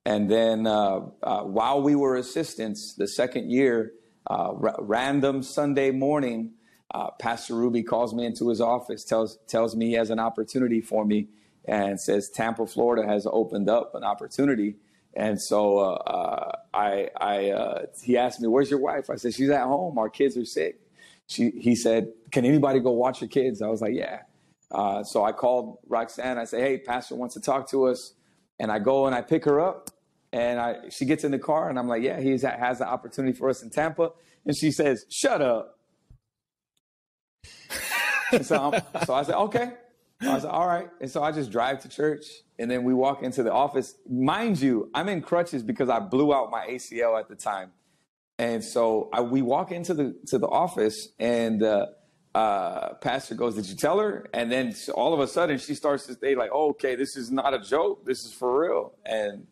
[0.04, 1.00] And then uh,
[1.42, 3.92] while we were assistants, the second year,
[4.28, 6.52] uh, random Sunday morning,
[6.92, 10.80] uh, Pastor Ruby calls me into his office, tells tells me he has an opportunity
[10.80, 11.28] for me,
[11.64, 14.76] and says Tampa, Florida has opened up an opportunity.
[15.14, 19.34] And so uh, uh, I, I uh, he asked me, "Where's your wife?" I said,
[19.34, 19.98] "She's at home.
[19.98, 20.80] Our kids are sick."
[21.26, 24.20] She, he said, "Can anybody go watch your kids?" I was like, "Yeah."
[24.70, 26.38] Uh, so I called Roxanne.
[26.38, 28.14] I say, "Hey, Pastor wants to talk to us,"
[28.58, 29.90] and I go and I pick her up,
[30.32, 33.36] and I she gets in the car, and I'm like, "Yeah, he has the opportunity
[33.36, 34.12] for us in Tampa,"
[34.46, 35.79] and she says, "Shut up."
[38.42, 38.72] So,
[39.04, 39.72] so I said, "Okay."
[40.22, 40.88] I was like, all right.
[41.00, 42.26] And so I just drive to church
[42.58, 43.94] and then we walk into the office.
[44.08, 47.72] Mind you, I'm in crutches because I blew out my ACL at the time.
[48.38, 51.86] And so I, we walk into the to the office and uh,
[52.34, 56.06] uh, pastor goes, "Did you tell her?" And then all of a sudden she starts
[56.06, 58.06] to say like, oh, "Okay, this is not a joke.
[58.06, 59.46] This is for real." And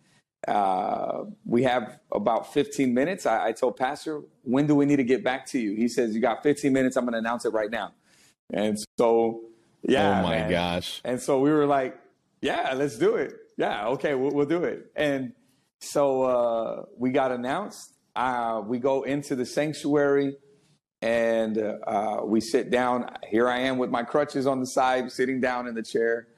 [0.47, 3.27] uh, we have about 15 minutes.
[3.27, 6.15] I, I told pastor, "When do we need to get back to you?" He says,
[6.15, 6.97] "You got 15 minutes.
[6.97, 7.93] I'm going to announce it right now."
[8.53, 9.49] And so
[9.83, 10.21] yeah.
[10.21, 10.51] Oh my man.
[10.51, 11.01] gosh.
[11.05, 11.99] And so we were like,
[12.41, 13.35] yeah, let's do it.
[13.57, 14.91] Yeah, okay, we'll, we'll do it.
[14.95, 15.33] And
[15.81, 17.95] so uh, we got announced.
[18.15, 20.37] Uh, we go into the sanctuary
[21.03, 23.11] and uh, we sit down.
[23.29, 26.29] Here I am with my crutches on the side, sitting down in the chair.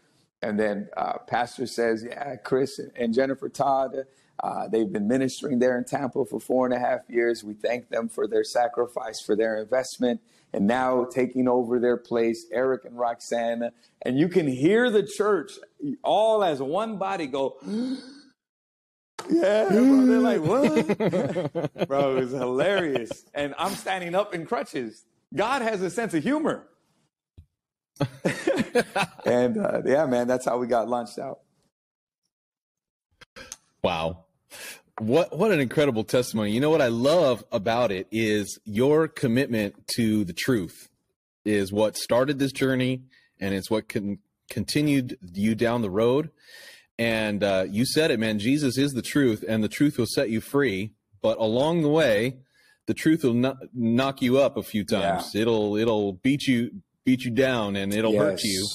[0.43, 3.97] And then uh, Pastor says, Yeah, Chris and Jennifer Todd,
[4.43, 7.45] uh, they've been ministering there in Tampa for four and a half years.
[7.45, 10.21] We thank them for their sacrifice, for their investment
[10.53, 13.73] and now taking over their place, Eric and Roxana.
[14.03, 15.53] And you can hear the church
[16.03, 17.57] all as one body go,
[19.31, 20.07] yeah, bro.
[20.07, 21.89] They're like, what?
[21.89, 23.25] bro, it was hilarious.
[23.35, 25.05] And I'm standing up in crutches.
[25.35, 26.67] God has a sense of humor.
[29.25, 31.41] and uh, yeah, man, that's how we got launched out.
[33.83, 34.25] Wow.
[34.99, 36.53] What what an incredible testimony.
[36.53, 40.89] You know what I love about it is your commitment to the truth
[41.45, 43.03] is what started this journey
[43.41, 44.19] and it's what can
[44.51, 46.31] continued you down the road.
[46.99, 48.39] And uh, you said it, man.
[48.39, 50.93] Jesus is the truth, and the truth will set you free.
[51.23, 52.41] But along the way,
[52.87, 55.35] the truth will no- knock you up a few times.
[55.35, 55.43] Yeah.
[55.43, 58.23] It'll it'll beat you beat you down, and it'll yes.
[58.23, 58.67] hurt you.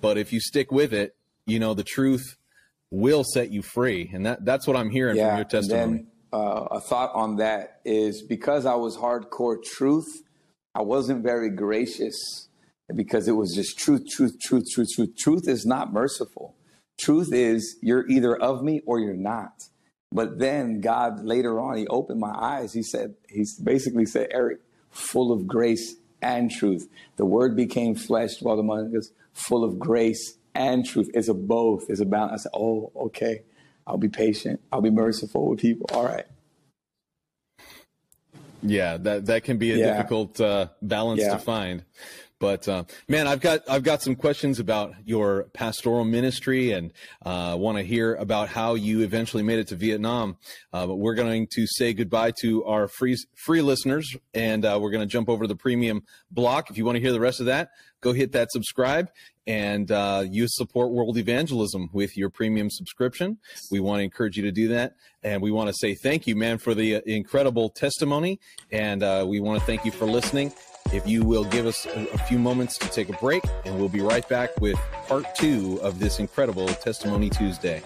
[0.00, 1.14] But if you stick with it,
[1.46, 2.36] you know the truth
[2.90, 4.10] will set you free.
[4.12, 5.92] And that, that's what I'm hearing yeah, from your testimony.
[5.98, 10.08] Then, uh, a thought on that is because I was hardcore truth,
[10.74, 12.48] I wasn't very gracious
[12.94, 15.16] because it was just truth, truth, truth, truth, truth.
[15.18, 16.54] Truth is not merciful.
[16.98, 19.62] Truth is you're either of me or you're not.
[20.10, 22.72] But then God later on, he opened my eyes.
[22.74, 24.60] He said, he basically said, Eric,
[24.90, 26.88] full of grace and truth.
[27.16, 31.10] The word became flesh, dwelt among us, full of grace and truth.
[31.14, 31.86] It's a both.
[31.88, 32.32] It's a balance.
[32.32, 33.42] I said, oh, okay.
[33.86, 34.60] I'll be patient.
[34.72, 35.86] I'll be merciful with people.
[35.92, 36.26] All right.
[38.62, 39.96] Yeah, that that can be a yeah.
[39.96, 41.32] difficult uh, balance yeah.
[41.32, 41.84] to find.
[42.42, 46.92] But uh, man, I've got I've got some questions about your pastoral ministry, and
[47.24, 50.36] uh, want to hear about how you eventually made it to Vietnam.
[50.72, 54.90] Uh, but we're going to say goodbye to our free free listeners, and uh, we're
[54.90, 56.68] going to jump over to the premium block.
[56.68, 57.70] If you want to hear the rest of that,
[58.00, 59.08] go hit that subscribe
[59.46, 63.38] and uh, you support world evangelism with your premium subscription.
[63.70, 64.94] We want to encourage you to do that.
[65.22, 68.40] And we want to say thank you, man, for the uh, incredible testimony.
[68.72, 70.52] And uh, we want to thank you for listening.
[70.92, 73.88] If you will give us a, a few moments to take a break, and we'll
[73.88, 74.76] be right back with
[75.08, 77.82] part two of this incredible Testimony Tuesday.